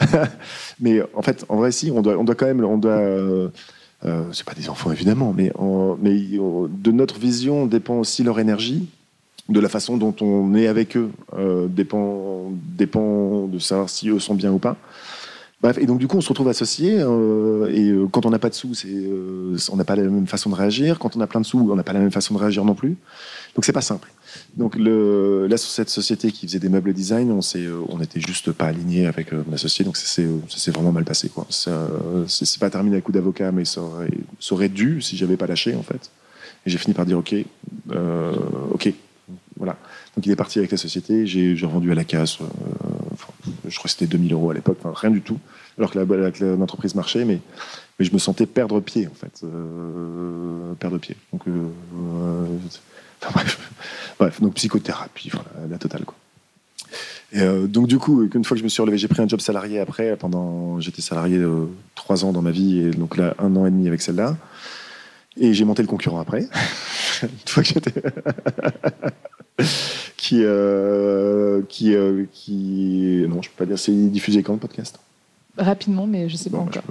[0.80, 2.92] mais en fait, en vrai, si, on doit, on doit quand même, on doit.
[2.92, 3.48] Euh,
[4.04, 5.52] euh c'est pas des enfants évidemment, mais,
[6.00, 8.88] mais de notre vision dépend aussi leur énergie,
[9.48, 14.18] de la façon dont on est avec eux euh, dépend, dépend de savoir si eux
[14.18, 14.76] sont bien ou pas.
[15.60, 16.98] Bref, et donc du coup, on se retrouve associés.
[17.00, 20.28] Euh, et euh, quand on n'a pas de sous, euh, on n'a pas la même
[20.28, 21.00] façon de réagir.
[21.00, 22.76] Quand on a plein de sous, on n'a pas la même façon de réagir non
[22.76, 22.96] plus.
[23.56, 24.08] Donc c'est pas simple.
[24.56, 28.52] Donc là, sur cette société qui faisait des meubles design, on s'est, on était juste
[28.52, 29.84] pas alignés avec mon associé.
[29.84, 31.28] Donc ça s'est, vraiment mal passé.
[31.28, 31.44] Quoi.
[31.50, 31.88] Ça,
[32.28, 35.48] c'est, pas terminé à coup d'avocat, mais ça aurait, ça aurait dû si j'avais pas
[35.48, 36.10] lâché en fait.
[36.66, 37.34] Et j'ai fini par dire ok,
[38.72, 38.92] ok,
[39.56, 39.76] voilà.
[40.14, 41.26] Donc il est parti avec la société.
[41.26, 42.38] J'ai revendu à la casse
[43.66, 45.38] je crois que c'était 2000 euros à l'époque, rien du tout,
[45.78, 47.40] alors que l'entreprise marchait, mais,
[48.00, 49.40] je me sentais perdre pied, en fait.
[49.42, 51.16] Euh, perdre pied.
[51.32, 52.46] Donc, euh, euh,
[54.18, 54.40] bref.
[54.40, 55.32] donc psychothérapie,
[55.68, 56.04] la totale.
[57.32, 59.40] Et donc du coup, une fois que je me suis relevé, j'ai pris un job
[59.40, 60.16] salarié après.
[60.16, 61.38] Pendant, j'étais salarié
[61.94, 64.36] trois ans dans ma vie et donc là un an et demi avec celle-là.
[65.36, 66.40] Et j'ai monté le concurrent après.
[67.22, 67.92] une fois que j'étais
[70.16, 74.98] qui, euh, qui, euh, qui, non, je peux pas dire, c'est diffusé quand le podcast?
[75.56, 76.84] Rapidement, mais je sais pas encore.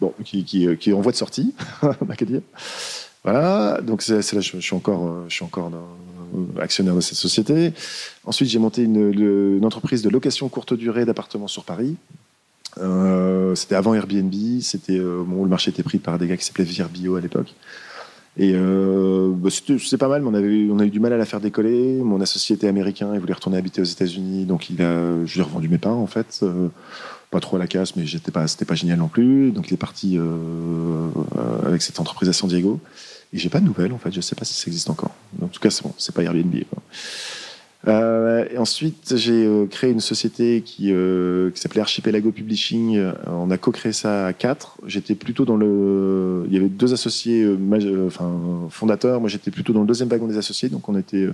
[0.00, 2.42] bon, qui, qui, qui, est en voie de sortie, on qu'à dire.
[3.24, 5.70] Voilà, donc c'est là, je, je, suis encore, je suis encore
[6.60, 7.72] actionnaire de cette société.
[8.24, 11.96] Ensuite, j'ai monté une, une, entreprise de location courte durée d'appartements sur Paris.
[12.78, 16.64] Euh, c'était avant Airbnb, c'était bon, le marché était pris par des gars qui s'appelaient
[16.64, 17.52] Virbio à l'époque.
[18.38, 21.16] Et euh, bah, c'est pas mal, mais on, avait, on a eu du mal à
[21.16, 21.94] la faire décoller.
[22.02, 25.40] Mon associé était américain, il voulait retourner habiter aux États-Unis, donc il a, je lui
[25.40, 26.40] ai revendu mes parts en fait.
[26.42, 26.68] Euh,
[27.30, 29.50] pas trop à la casse, mais c'était pas génial non plus.
[29.50, 31.08] Donc il est parti euh,
[31.66, 32.80] avec cette entreprise à San Diego.
[33.32, 35.10] Et j'ai pas de nouvelles en fait, je sais pas si ça existe encore.
[35.42, 36.54] En tout cas, c'est bon, c'est pas Airbnb.
[36.70, 36.82] Quoi.
[37.86, 42.96] Euh, ensuite, j'ai euh, créé une société qui, euh, s'appelait Archipelago Publishing.
[42.96, 44.78] Euh, on a co-créé ça à quatre.
[44.86, 46.44] J'étais plutôt dans le.
[46.48, 47.48] Il y avait deux associés
[48.06, 49.20] enfin, fondateurs.
[49.20, 50.68] Moi, j'étais plutôt dans le deuxième wagon des associés.
[50.68, 51.28] Donc, on était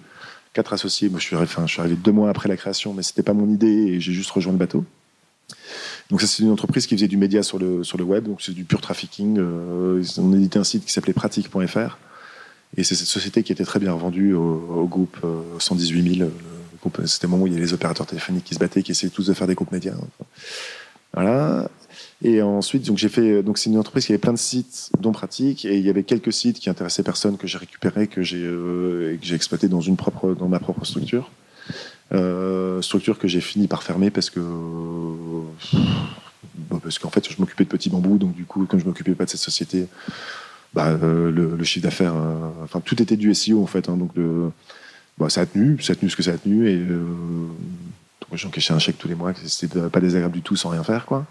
[0.53, 1.09] quatre associés.
[1.09, 3.33] Moi, je suis, enfin, je suis arrivé deux mois après la création, mais c'était pas
[3.33, 4.85] mon idée et j'ai juste rejoint le bateau.
[6.11, 8.25] Donc, ça, c'est une entreprise qui faisait du média sur le, sur le web.
[8.25, 9.41] Donc, c'est du pur trafficking.
[9.41, 11.99] on éditait un site qui s'appelait pratique.fr.
[12.77, 15.19] Et c'est cette société qui était très bien revendue au, groupe
[15.59, 16.31] 118 000.
[17.07, 19.11] C'était le moment où il y avait les opérateurs téléphoniques qui se battaient, qui essayaient
[19.11, 19.95] tous de faire des groupes médias.
[21.15, 21.71] Voilà.
[22.23, 25.13] Et ensuite, donc j'ai fait, donc c'est une entreprise qui avait plein de sites, dont
[25.13, 28.43] pratique, et il y avait quelques sites qui intéressaient personne que j'ai récupérés, que j'ai
[28.43, 31.31] euh, exploité dans une propre, dans ma propre structure,
[32.13, 34.41] euh, structure que j'ai fini par fermer parce que
[36.83, 39.25] parce qu'en fait je m'occupais de petits bambous, donc du coup, comme je m'occupais pas
[39.25, 39.87] de cette société,
[40.75, 43.89] bah, euh, le, chiffre d'affaires, euh, enfin tout était du SEO en fait.
[43.89, 44.51] Hein, donc le,
[45.19, 47.05] bah, ça a tenu, ça a tenu ce que ça a tenu et euh,
[48.33, 51.27] j'encaissais un chèque tous les mois, c'était pas désagréable du tout sans rien faire quoi.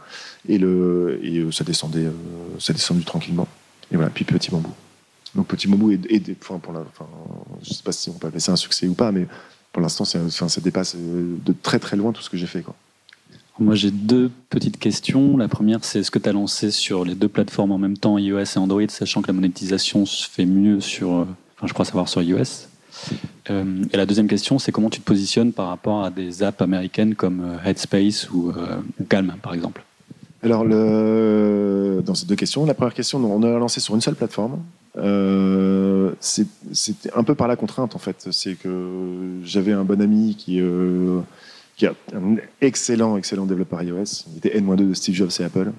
[0.48, 2.08] Et le et ça descendait,
[2.60, 3.48] ça descendu tranquillement.
[3.92, 4.74] Et voilà, puis petit bambou.
[5.36, 7.08] Donc petit bambou et, enfin, pour la, enfin,
[7.62, 9.28] je sais pas si on peut appeler ça un succès ou pas, mais
[9.74, 12.76] pour l'instant, enfin, ça dépasse de très très loin tout ce que j'ai fait quoi.
[13.60, 15.38] Moi, j'ai deux petites questions.
[15.38, 18.18] La première, c'est est-ce que tu as lancé sur les deux plateformes en même temps,
[18.18, 21.26] iOS et Android, sachant que la monétisation se fait mieux sur, euh,
[21.58, 22.68] enfin, je crois savoir sur iOS?
[23.52, 26.62] Euh, et la deuxième question, c'est comment tu te positionnes par rapport à des apps
[26.62, 28.52] américaines comme euh, Headspace ou,
[29.08, 29.84] Calm, par exemple?
[30.42, 34.60] Alors, dans ces deux questions, la première question, on a lancé sur une seule plateforme.
[36.20, 38.28] C'était un peu par la contrainte, en fait.
[38.32, 40.60] C'est que j'avais un bon ami qui
[41.76, 44.26] qui est un excellent, excellent développeur iOS.
[44.32, 45.72] Il était N-2 de Steve Jobs et Apple.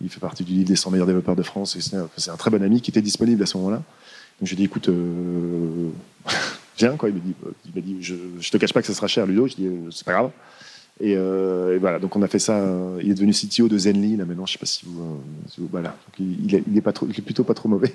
[0.00, 1.78] Il fait partie du livre des 100 meilleurs développeurs de France.
[1.78, 3.82] C'est un très bon ami qui était disponible à ce moment-là.
[4.40, 5.88] Donc j'ai dit, écoute, euh...
[6.78, 7.08] viens, quoi.
[7.08, 7.14] Il
[7.74, 9.46] m'a dit, je, je te cache pas que ça sera cher, Ludo.
[9.46, 10.30] Je dis, euh, c'est pas grave.
[11.02, 12.62] Euh, et, voilà, donc on a fait ça.
[13.02, 14.46] il est devenu CTO de Zenly, là maintenant.
[14.46, 15.22] Je sais pas si vous.
[15.70, 15.96] Voilà.
[16.18, 17.94] il, est, plutôt pas trop mauvais.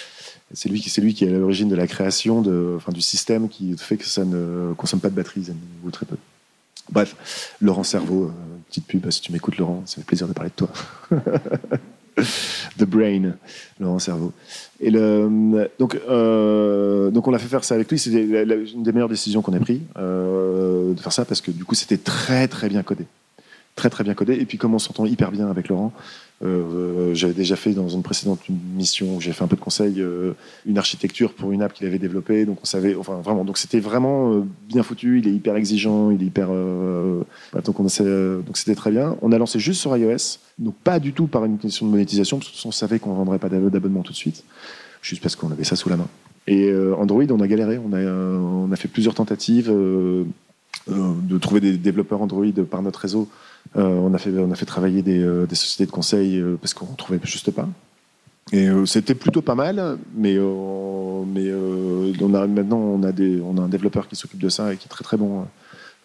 [0.52, 3.76] c'est lui lui qui est à l'origine de la création de, enfin, du système qui
[3.76, 6.16] fait que ça ne consomme pas de batterie, Zenly, ou très peu.
[6.90, 8.30] Bref, Laurent Cerveau, euh,
[8.68, 10.70] petite pub, si tu m'écoutes Laurent, ça fait plaisir de parler de toi.
[12.78, 13.34] The Brain,
[13.78, 14.32] Laurent Cerveau.
[14.80, 17.98] Et le, donc, euh, donc on a fait faire ça avec lui.
[17.98, 21.64] C'était une des meilleures décisions qu'on ait pris euh, de faire ça parce que du
[21.64, 23.04] coup c'était très très bien codé,
[23.76, 24.34] très très bien codé.
[24.34, 25.92] Et puis comme on s'entend hyper bien avec Laurent,
[26.44, 30.02] euh, j'avais déjà fait dans une précédente mission où j'ai fait un peu de conseil
[30.02, 30.32] euh,
[30.66, 32.44] une architecture pour une app qu'il avait développée.
[32.44, 35.20] Donc on savait, enfin vraiment, donc c'était vraiment euh, bien foutu.
[35.20, 36.48] Il est hyper exigeant, il est hyper.
[36.48, 39.16] donc on donc c'était très bien.
[39.22, 42.38] On a lancé juste sur iOS, donc pas du tout par une question de monétisation,
[42.38, 44.44] parce qu'on savait qu'on ne vendrait pas d'abonnement tout de suite,
[45.02, 46.08] juste parce qu'on avait ça sous la main.
[46.46, 51.76] Et Android, on a galéré, on a, on a fait plusieurs tentatives de trouver des
[51.76, 53.28] développeurs Android par notre réseau
[53.74, 56.90] on, a fait, on a fait travailler des, euh, sociétés de conseil euh, parce qu'on
[56.90, 57.68] ne trouvait juste pas.
[58.52, 61.52] Et c'était plutôt pas mal, mais, mais
[62.20, 64.76] on a, maintenant on a, des, on a un développeur qui s'occupe de ça et
[64.76, 65.46] qui est très très bon.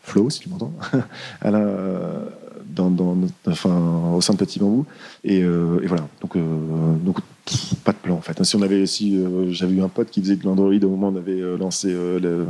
[0.02, 0.74] Flo, si tu m'entends,
[1.44, 4.88] dans, dans, enfin, au sein de Petit Bambou.
[5.24, 6.36] Et, voilà, donc,
[7.06, 7.18] donc
[7.84, 8.44] pas de plan en fait.
[8.44, 11.12] Si, on avait, si j'avais eu un pote qui faisait de l'Android au moment où
[11.12, 11.96] on avait lancé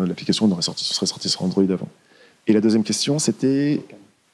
[0.07, 1.89] l'application, on aurait sorti, serait sorti sur Android avant.
[2.47, 3.83] Et la deuxième question, c'était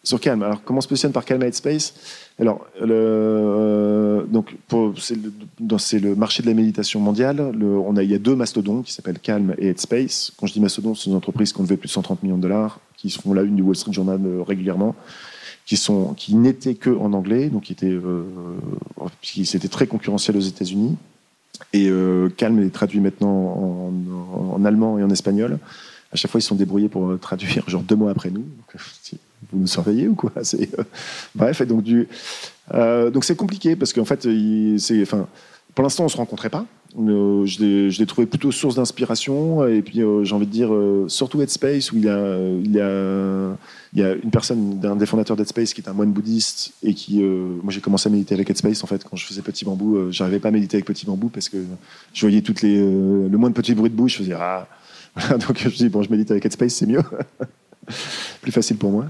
[0.04, 0.42] sur Calm.
[0.42, 1.94] Alors, comment se positionne par Calm Headspace
[2.40, 4.56] Alors, euh, donc,
[4.98, 7.52] c'est le, marché de la méditation mondiale.
[7.58, 10.32] Le, on a, il y a deux mastodons qui s'appellent Calm et Headspace.
[10.38, 12.42] Quand je dis mastodon, c'est une entreprise qui ont levé plus de 130 millions de
[12.42, 14.96] dollars, qui font la une du Wall Street Journal euh, régulièrement,
[15.66, 18.24] qui, sont, qui n'étaient que en anglais, donc qui étaient, euh,
[19.22, 20.96] qui, c'était très concurrentiel aux États-Unis.
[21.74, 21.90] Et
[22.38, 23.92] Calm est traduit maintenant
[24.54, 25.58] en, allemand et en espagnol.
[26.12, 28.46] À chaque fois, ils sont débrouillés pour traduire, genre deux mois après nous.
[29.52, 30.84] Vous nous surveillez ou quoi euh,
[31.36, 31.62] Bref,
[32.74, 34.28] euh, donc c'est compliqué parce qu'en fait,
[35.74, 36.66] pour l'instant, on se rencontrait pas.
[36.98, 40.72] Euh, je, l'ai, trouvé plutôt source d'inspiration et puis j'ai envie de dire
[41.10, 43.56] surtout Headspace où il y a,
[43.94, 47.82] une personne, un des fondateurs d'Headspace qui est un moine bouddhiste et qui, moi j'ai
[47.82, 50.52] commencé à méditer avec Headspace en fait quand je faisais Petit Bambou, j'arrivais pas à
[50.52, 51.58] méditer avec Petit Bambou parce que
[52.14, 54.68] je voyais toutes les, le moins de petits bruits de bouche, je faisais ah,
[55.48, 57.04] donc je dis bon je médite avec Headspace c'est mieux,
[58.42, 59.06] plus facile pour moi.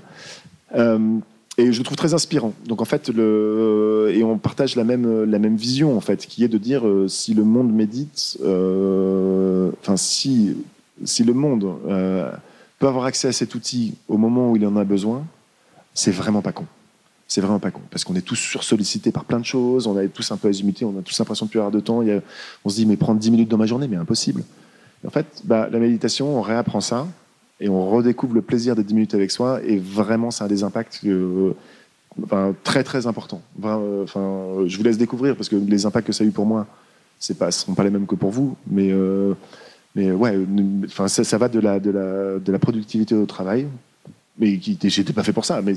[0.76, 1.20] Euh,
[1.58, 2.54] et je le trouve très inspirant.
[2.66, 6.44] Donc en fait, le, et on partage la même, la même vision en fait, qui
[6.44, 10.56] est de dire euh, si le monde médite, euh, si,
[11.04, 11.74] si le monde
[12.80, 15.26] peut avoir accès à cet outil au moment où il en a besoin,
[15.94, 16.66] c'est vraiment pas con.
[17.30, 20.08] C'est vraiment pas con, parce qu'on est tous sursollicités par plein de choses, on est
[20.08, 22.02] tous un peu azimutés, on a tous l'impression de plus avoir de temps.
[22.64, 24.44] On se dit, mais prendre 10 minutes dans ma journée, mais impossible.
[25.06, 27.06] en fait, bah, la méditation, on réapprend ça,
[27.60, 29.62] et on redécouvre le plaisir des 10 minutes avec soi.
[29.64, 31.54] Et vraiment, ça a des impacts euh,
[32.64, 33.42] très très importants.
[33.62, 34.30] Enfin,
[34.66, 36.68] je vous laisse découvrir parce que les impacts que ça a eu pour moi,
[37.20, 38.56] ce ne seront pas les mêmes que pour vous.
[38.70, 39.34] Mais, euh,
[39.96, 40.38] mais ouais,
[40.86, 43.68] enfin, ça, va de la, de, la, de la productivité au travail.
[44.40, 45.74] Mais j'étais pas fait pour ça, mais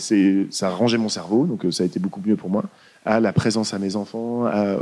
[0.50, 2.64] ça a rangé mon cerveau, donc euh, ça a été beaucoup mieux pour moi.
[3.06, 4.76] À la présence à mes enfants, à,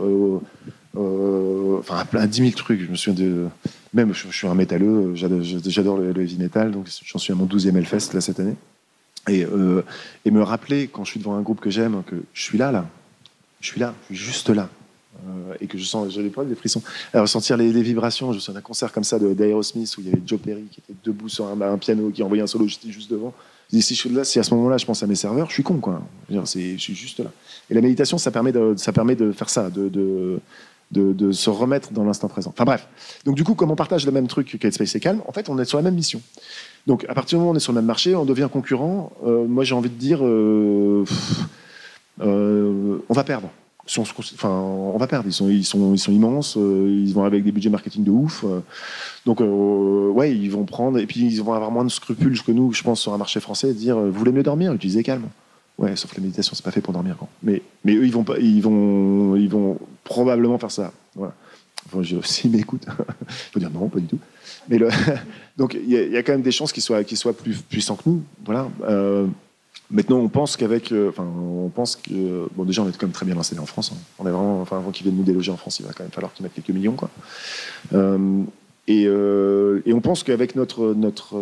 [0.97, 2.81] enfin, à plein 10 000 trucs.
[2.81, 3.49] Je me souviens de
[3.95, 7.77] même, je, suis un métalleux, j'adore le, heavy metal, donc j'en suis à mon 12e
[7.77, 8.57] Hellfest là, cette année.
[9.29, 9.83] Et, euh,
[10.25, 12.73] et, me rappeler, quand je suis devant un groupe que j'aime, que je suis là,
[12.73, 12.87] là.
[13.61, 14.69] Je suis là, je suis juste là.
[15.27, 16.83] Euh, et que je sens, j'ai des des frissons.
[17.13, 20.11] À ressentir les, vibrations, je me souviens d'un concert comme ça d'Aerosmith où il y
[20.11, 23.11] avait Joe Perry qui était debout sur un, piano, qui envoyait un solo, j'étais juste
[23.11, 23.35] devant.
[23.71, 25.55] Je dis, si, je là, si à ce moment-là je pense à mes serveurs, je
[25.55, 26.01] suis con, quoi.
[26.31, 27.33] Je, je suis juste là.
[27.69, 30.41] Et la méditation, ça permet de, ça permet de faire ça, de
[30.91, 32.51] de, se remettre dans l'instant présent.
[32.51, 32.89] Enfin bref.
[33.25, 35.59] Donc du coup, comme on partage le même truc qu'Headspace et Calm, en fait, on
[35.59, 36.21] est sur la même mission.
[36.87, 39.13] Donc à partir du moment où on est sur le même marché, on devient concurrent.
[39.27, 41.05] Euh, moi, j'ai envie de dire, euh,
[42.23, 43.51] euh, on va perdre.
[43.99, 45.29] enfin, on va perdre.
[45.29, 46.57] Ils sont, ils sont, ils sont immenses.
[46.57, 48.45] ils vont avec des budgets marketing de ouf.
[49.27, 50.99] donc, ouais, ils vont prendre.
[50.99, 53.41] Et puis, ils vont avoir moins de scrupules que nous, je pense, sur un marché
[53.41, 55.25] français, et dire, vous voulez mieux dormir, utilisez Calm.
[55.79, 57.17] Ouais, sauf que la méditation, c'est pas fait pour dormir.
[57.43, 60.93] Mais, mais eux, ils vont, pas, ils, vont, ils vont probablement faire ça.
[61.15, 61.35] Voilà.
[61.87, 64.19] Enfin, je, s'ils m'écoutent, il faut dire non, pas du tout.
[64.69, 64.79] Mais
[65.57, 68.03] donc, il y, a quand même des chances qu'ils soient, qu'ils soient plus puissants que
[68.07, 68.23] nous.
[68.45, 68.69] Voilà.
[68.89, 69.27] Euh,
[69.91, 70.91] maintenant, on pense qu'avec.
[70.91, 72.49] Euh, enfin, on pense que.
[72.57, 73.93] Bon, déjà, on est quand même très bien installé en France.
[73.95, 73.99] Hein.
[74.19, 74.61] On est vraiment.
[74.61, 76.55] Enfin, avant qu'ils viennent nous déloger en France, il va quand même falloir qu'ils mettent
[76.55, 77.09] quelques millions, quoi.
[77.95, 78.43] Euh,
[78.89, 80.93] et, et, on pense qu'avec notre.
[80.95, 81.37] notre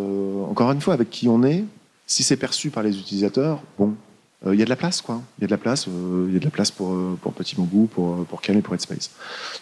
[0.51, 1.64] encore une fois, avec qui on est,
[2.07, 3.95] si c'est perçu par les utilisateurs, bon,
[4.45, 5.22] il euh, y a de la place, quoi.
[5.39, 7.18] Il y a de la place, il euh, y a de la place pour, euh,
[7.20, 9.11] pour Petit Bambou, pour, pour Ken et pour Headspace.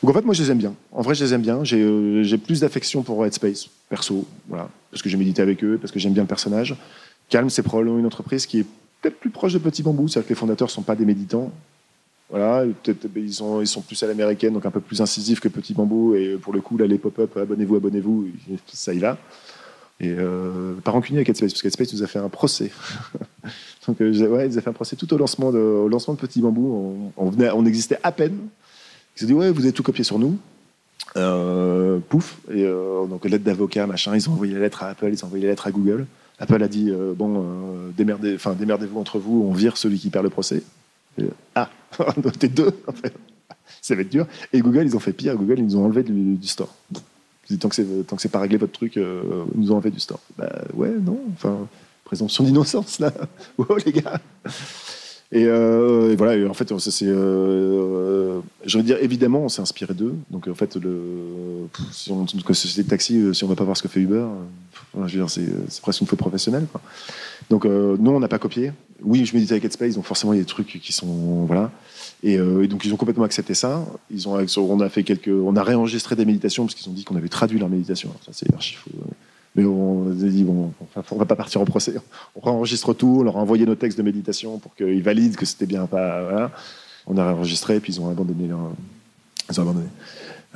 [0.02, 0.74] Donc en fait, moi, je les aime bien.
[0.90, 1.62] En vrai, je les aime bien.
[1.62, 5.98] J'ai plus d'affection pour Headspace, perso, voilà, parce que j'ai médité avec eux, parce que
[6.00, 6.76] j'aime bien le personnage.
[7.28, 8.66] Calme, c'est probablement une entreprise qui est
[9.00, 11.52] peut-être plus proche de Petit Bambou, c'est-à-dire que les fondateurs ne sont pas des méditants.
[12.30, 15.48] Voilà, peut-être ils sont, ils sont plus à l'américaine, donc un peu plus incisifs que
[15.48, 16.14] Petit Bambou.
[16.16, 18.28] Et pour le coup, là, les pop-up, abonnez-vous, abonnez-vous,
[18.66, 19.18] ça y va.
[20.04, 22.70] Et euh, pas rancunier avec Headspace, parce qu'Headspace nous a fait un procès.
[23.86, 27.12] Donc, euh, ouais, ils ont fait un procès tout au lancement de, Petit Bambou.
[27.16, 28.38] On, on existait à peine.
[29.16, 30.38] Ils ont dit Ouais, vous avez tout copié sur nous.
[31.16, 32.38] Euh, pouf.
[32.50, 34.14] Et euh, donc, lettre d'avocat, machin.
[34.14, 36.06] Ils ont envoyé la lettre à Apple, ils ont envoyé la lettre à Google.
[36.38, 37.46] Apple a dit bon,
[37.96, 40.62] démerdez, enfin démerdez-vous entre vous, on vire celui qui perd le procès.
[41.54, 41.70] ah,
[42.40, 42.72] t'es deux.
[42.88, 43.14] En fait.
[43.80, 44.26] Ça va être dur.
[44.52, 45.36] Et Google, ils ont fait pire.
[45.36, 46.74] Google, ils nous ont enlevé du, store.
[47.60, 49.02] Tant que c'est tant que c'est pas réglé votre truc, ils
[49.54, 50.20] nous enlevé du store.
[50.38, 51.20] Bah ouais, non.
[51.34, 51.68] Enfin,
[52.04, 53.12] présomption d'innocence là.
[53.58, 54.20] wow, les gars.
[55.34, 60.14] Euh, et, voilà, en fait, c'est, euh, je veux dire, évidemment, on s'est inspiré d'eux.
[60.30, 63.64] Donc, en fait, le, si on une société de taxi, euh, si on va pas
[63.64, 64.26] voir ce que fait Uber,
[64.94, 66.66] je veux dire, c'est, presque une faute professionnelle.
[67.50, 68.72] Donc, nous, on n'a pas copié.
[69.02, 71.70] Oui, je médite avec Headspace, donc forcément, il y a des trucs qui sont, voilà.
[72.22, 73.84] Et, donc, ils ont complètement accepté ça.
[74.10, 77.04] Ils ont, on a fait quelques, on a réenregistré des méditations parce qu'ils ont dit
[77.04, 78.10] qu'on avait traduit leur méditation.
[78.24, 78.78] ça, c'est archi.
[79.56, 80.72] Mais on a dit, bon,
[81.10, 81.94] on va pas partir en procès.
[82.34, 85.46] On enregistre tout, on leur a envoyé nos textes de méditation pour qu'ils valident que
[85.46, 86.22] c'était bien pas.
[86.22, 86.50] Voilà.
[87.06, 88.48] On a enregistré, puis ils ont abandonné.
[88.48, 89.86] Ils ont abandonné.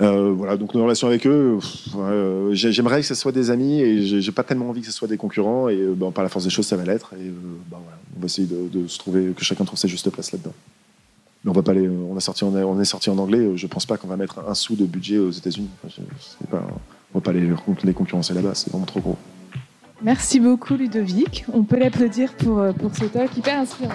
[0.00, 1.58] Euh, voilà, donc nos relations avec eux,
[1.96, 5.08] euh, j'aimerais que ce soit des amis et j'ai pas tellement envie que ce soit
[5.08, 5.68] des concurrents.
[5.68, 7.14] Et euh, ben, par la force des choses, ça va l'être.
[7.14, 10.32] Et ben, voilà, on va essayer de, se trouver, que chacun trouve sa juste place
[10.32, 10.54] là-dedans.
[11.44, 13.56] Mais on sorti, on, est sorti en anglais.
[13.56, 15.70] Je pense pas qu'on va mettre un sou de budget aux États-Unis.
[16.44, 16.62] Enfin,
[17.14, 17.48] on va pas les,
[17.84, 19.16] les concurrencer là-bas, c'est vraiment trop gros.
[20.02, 21.44] Merci beaucoup Ludovic.
[21.52, 23.94] On peut l'applaudir pour, euh, pour ce talk hyper inspirant.